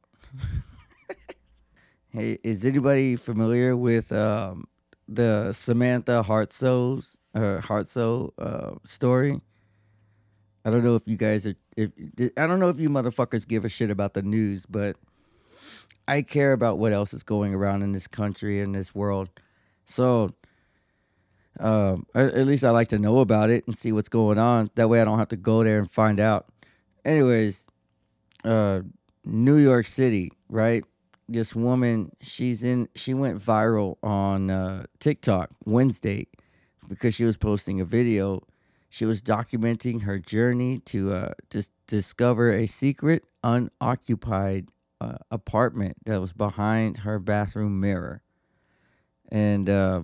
[2.16, 4.68] Hey, is anybody familiar with um,
[5.08, 9.40] the Samantha Hartsoe's uh, Hartsoe uh, story?
[10.64, 11.56] I don't know if you guys are.
[11.76, 11.90] If
[12.36, 14.94] I don't know if you motherfuckers give a shit about the news, but
[16.06, 19.28] I care about what else is going around in this country and this world.
[19.84, 20.30] So,
[21.58, 24.70] um, at at least I like to know about it and see what's going on.
[24.76, 26.46] That way, I don't have to go there and find out.
[27.04, 27.66] Anyways,
[28.44, 28.82] uh,
[29.24, 30.84] New York City, right?
[31.28, 32.88] This woman, she's in.
[32.94, 36.26] She went viral on uh, TikTok Wednesday
[36.86, 38.42] because she was posting a video.
[38.90, 44.68] She was documenting her journey to uh, dis- discover a secret, unoccupied
[45.00, 48.22] uh, apartment that was behind her bathroom mirror.
[49.32, 50.02] And uh,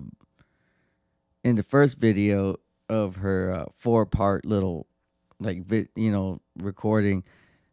[1.43, 2.57] in the first video
[2.89, 4.87] of her uh, four-part little,
[5.39, 7.23] like, vi- you know, recording,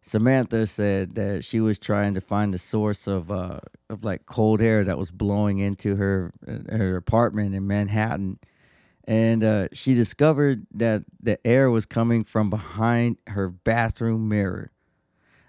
[0.00, 4.60] Samantha said that she was trying to find the source of uh, of like cold
[4.62, 6.32] air that was blowing into her
[6.70, 8.38] her apartment in Manhattan
[9.08, 14.70] and uh, she discovered that the air was coming from behind her bathroom mirror.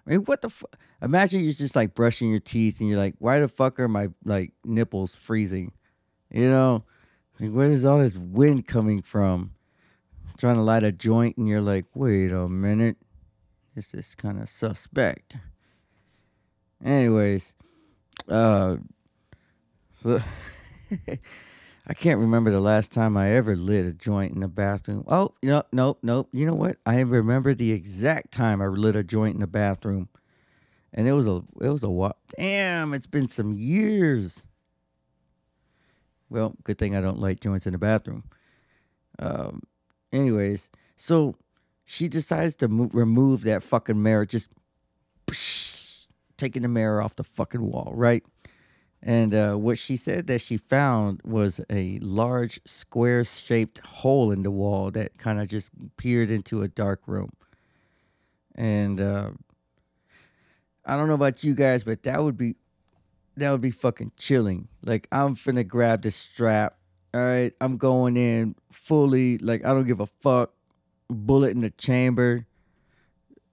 [0.08, 0.64] I mean, what the?
[1.02, 4.10] Imagine you're just like brushing your teeth and you're like, why the fuck are my
[4.24, 5.74] like nipples freezing?
[6.32, 6.86] You know,
[7.38, 9.52] like, where is all this wind coming from?
[10.38, 12.96] trying to light a joint and you're like, wait a minute,
[13.88, 15.38] this is kind of suspect.
[16.84, 17.56] Anyways,
[18.28, 18.78] uh,
[20.02, 20.22] so.
[21.88, 25.04] I can't remember the last time I ever lit a joint in the bathroom.
[25.08, 26.30] Oh, no, nope, nope.
[26.32, 26.78] You know what?
[26.86, 30.08] I remember the exact time I lit a joint in the bathroom,
[30.94, 32.18] and it was a it was a what?
[32.38, 34.46] Damn, it's been some years.
[36.30, 38.24] Well, good thing I don't light joints in the bathroom.
[39.18, 39.64] Um,
[40.14, 41.36] anyways, so
[41.92, 44.48] she decides to mo- remove that fucking mirror, just
[46.38, 48.24] taking the mirror off the fucking wall, right?
[49.02, 54.44] And uh, what she said that she found was a large square shaped hole in
[54.44, 57.32] the wall that kind of just peered into a dark room.
[58.54, 59.32] And uh,
[60.86, 62.56] I don't know about you guys, but that would be
[63.36, 64.68] that would be fucking chilling.
[64.84, 66.76] Like I'm finna grab the strap.
[67.16, 69.40] All right, I'm going in fully.
[69.40, 70.54] Like I don't give a fuck.
[71.10, 72.46] Bullet in the chamber.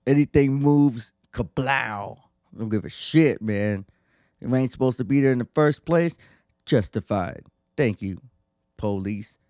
[0.07, 2.19] Anything moves, kablow.
[2.55, 3.87] I don't give a shit, man.
[4.41, 6.17] It ain't supposed to be there in the first place.
[6.65, 7.45] Justified.
[7.77, 8.21] Thank you,
[8.77, 9.41] police.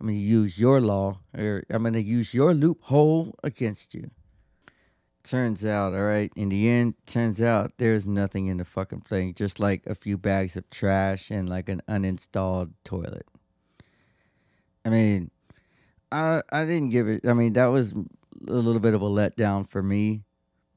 [0.00, 4.10] I'm gonna use your law, or I'm gonna use your loophole against you.
[5.22, 9.34] turns out, all right, in the end, turns out there's nothing in the fucking thing,
[9.34, 13.26] just like a few bags of trash and like an uninstalled toilet.
[14.84, 15.32] I mean,
[16.16, 17.26] I I didn't give it.
[17.26, 20.24] I mean, that was a little bit of a letdown for me,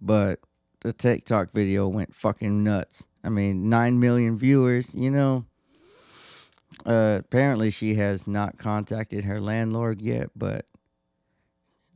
[0.01, 0.39] but
[0.81, 3.07] the TikTok video went fucking nuts.
[3.23, 4.93] I mean, nine million viewers.
[4.93, 5.45] You know.
[6.85, 10.65] Uh, apparently, she has not contacted her landlord yet, but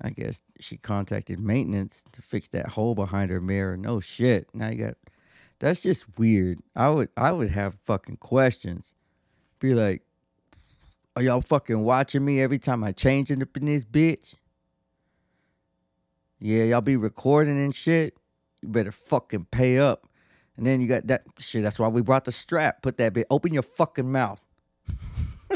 [0.01, 3.77] I guess she contacted maintenance to fix that hole behind her mirror.
[3.77, 4.49] No shit.
[4.53, 4.97] Now you got.
[5.59, 6.59] That's just weird.
[6.75, 8.95] I would I would have fucking questions.
[9.59, 10.01] Be like,
[11.15, 14.35] are y'all fucking watching me every time I change it up in this bitch?
[16.39, 18.17] Yeah, y'all be recording and shit.
[18.61, 20.07] You better fucking pay up.
[20.57, 21.63] And then you got that shit.
[21.63, 22.81] That's why we brought the strap.
[22.81, 23.27] Put that bit.
[23.29, 24.41] Open your fucking mouth.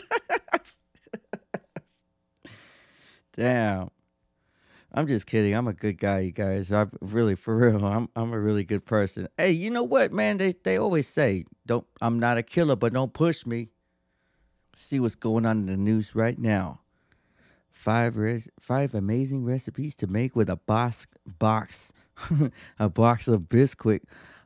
[3.34, 3.90] Damn.
[4.94, 5.54] I'm just kidding.
[5.54, 6.72] I'm a good guy, you guys.
[6.72, 7.86] I'm really for real.
[7.86, 9.28] I'm I'm a really good person.
[9.38, 10.38] Hey, you know what, man?
[10.38, 13.70] They they always say, "Don't I'm not a killer, but don't push me."
[14.74, 16.82] See what's going on in the news right now.
[17.72, 21.94] Five res- five amazing recipes to make with a box box
[22.80, 24.02] a box of Bisquick.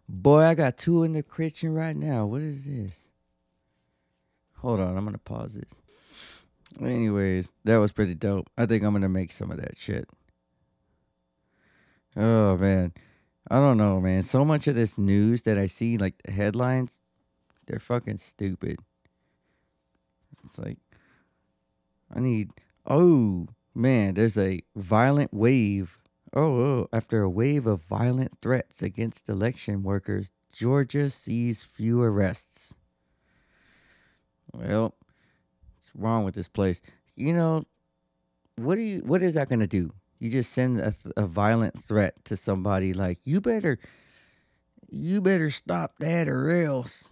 [0.08, 2.26] Boy, I got two in the kitchen right now.
[2.26, 3.08] What is this?
[4.58, 5.82] Hold on, I'm gonna pause this.
[6.80, 8.50] Anyways, that was pretty dope.
[8.58, 10.08] I think I'm gonna make some of that shit.
[12.16, 12.94] Oh man,
[13.50, 14.24] I don't know, man.
[14.24, 17.00] So much of this news that I see, like the headlines,
[17.66, 18.80] they're fucking stupid.
[20.44, 20.78] It's like,
[22.14, 22.52] I need.
[22.86, 25.98] Oh man, there's a violent wave.
[26.34, 32.74] Oh, oh, after a wave of violent threats against election workers, Georgia sees few arrests.
[34.54, 34.96] Well,
[35.76, 36.82] what's wrong with this place?
[37.16, 37.66] You know,
[38.56, 39.00] what do you?
[39.00, 39.92] What is that gonna do?
[40.20, 43.80] You just send a, th- a violent threat to somebody like you better,
[44.90, 47.10] you better stop that or else,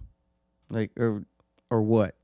[0.70, 1.24] like or
[1.72, 2.16] or what?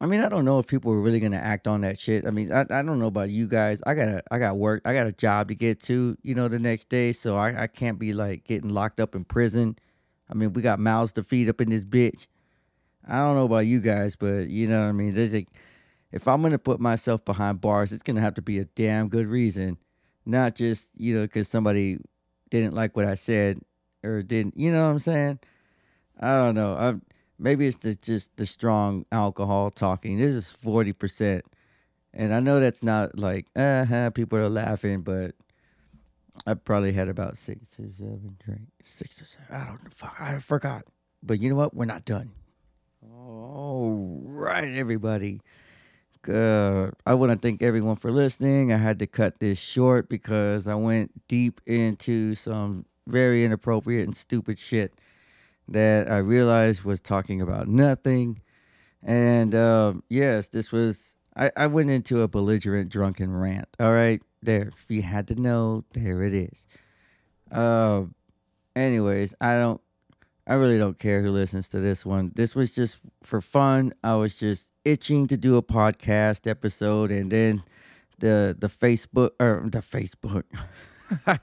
[0.00, 2.26] I mean, I don't know if people are really gonna act on that shit.
[2.26, 3.82] I mean, I, I don't know about you guys.
[3.86, 4.82] I got I got work.
[4.84, 6.16] I got a job to get to.
[6.22, 9.24] You know, the next day, so I I can't be like getting locked up in
[9.24, 9.76] prison.
[10.30, 12.26] I mean, we got mouths to feed up in this bitch.
[13.06, 15.14] I don't know about you guys, but you know what I mean.
[15.14, 15.46] There's a,
[16.12, 19.26] if I'm gonna put myself behind bars, it's gonna have to be a damn good
[19.26, 19.78] reason,
[20.26, 21.98] not just you know because somebody
[22.50, 23.60] didn't like what I said
[24.04, 24.56] or didn't.
[24.56, 25.38] You know what I'm saying?
[26.20, 26.76] I don't know.
[26.76, 27.02] I'm,
[27.38, 30.18] maybe it's the, just the strong alcohol talking.
[30.18, 31.44] This is forty percent,
[32.12, 34.10] and I know that's not like uh huh.
[34.10, 35.34] People are laughing, but
[36.46, 38.72] I probably had about six or seven drinks.
[38.82, 39.46] Six or seven.
[39.50, 39.90] I don't know.
[39.90, 40.84] Fuck, I forgot.
[41.22, 41.74] But you know what?
[41.74, 42.32] We're not done.
[43.02, 45.40] All right, everybody.
[46.28, 48.72] Uh, I want to thank everyone for listening.
[48.72, 54.16] I had to cut this short because I went deep into some very inappropriate and
[54.16, 54.92] stupid shit
[55.68, 58.40] that I realized was talking about nothing.
[59.02, 63.68] And um, yes, this was, I, I went into a belligerent drunken rant.
[63.78, 64.68] All right, there.
[64.68, 66.66] If you had to know, there it is.
[67.50, 68.14] Um,
[68.74, 69.80] anyways, I don't,
[70.46, 72.32] I really don't care who listens to this one.
[72.34, 73.92] This was just for fun.
[74.02, 77.62] I was just itching to do a podcast episode, and then
[78.18, 80.44] the the Facebook or the Facebook,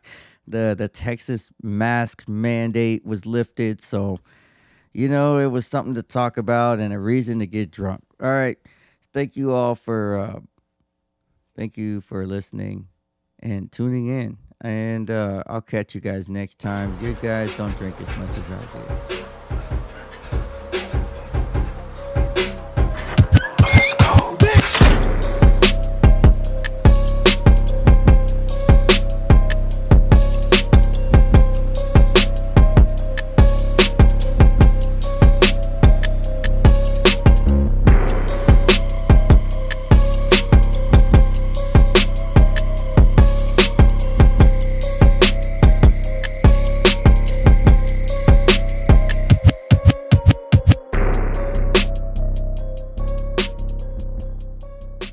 [0.47, 3.81] the the Texas mask mandate was lifted.
[3.81, 4.19] So,
[4.93, 8.01] you know, it was something to talk about and a reason to get drunk.
[8.21, 8.57] All right,
[9.13, 10.39] thank you all for uh,
[11.55, 12.87] thank you for listening
[13.39, 14.37] and tuning in.
[14.61, 16.97] And uh, I'll catch you guys next time.
[17.01, 19.24] You guys don't drink as much as I do.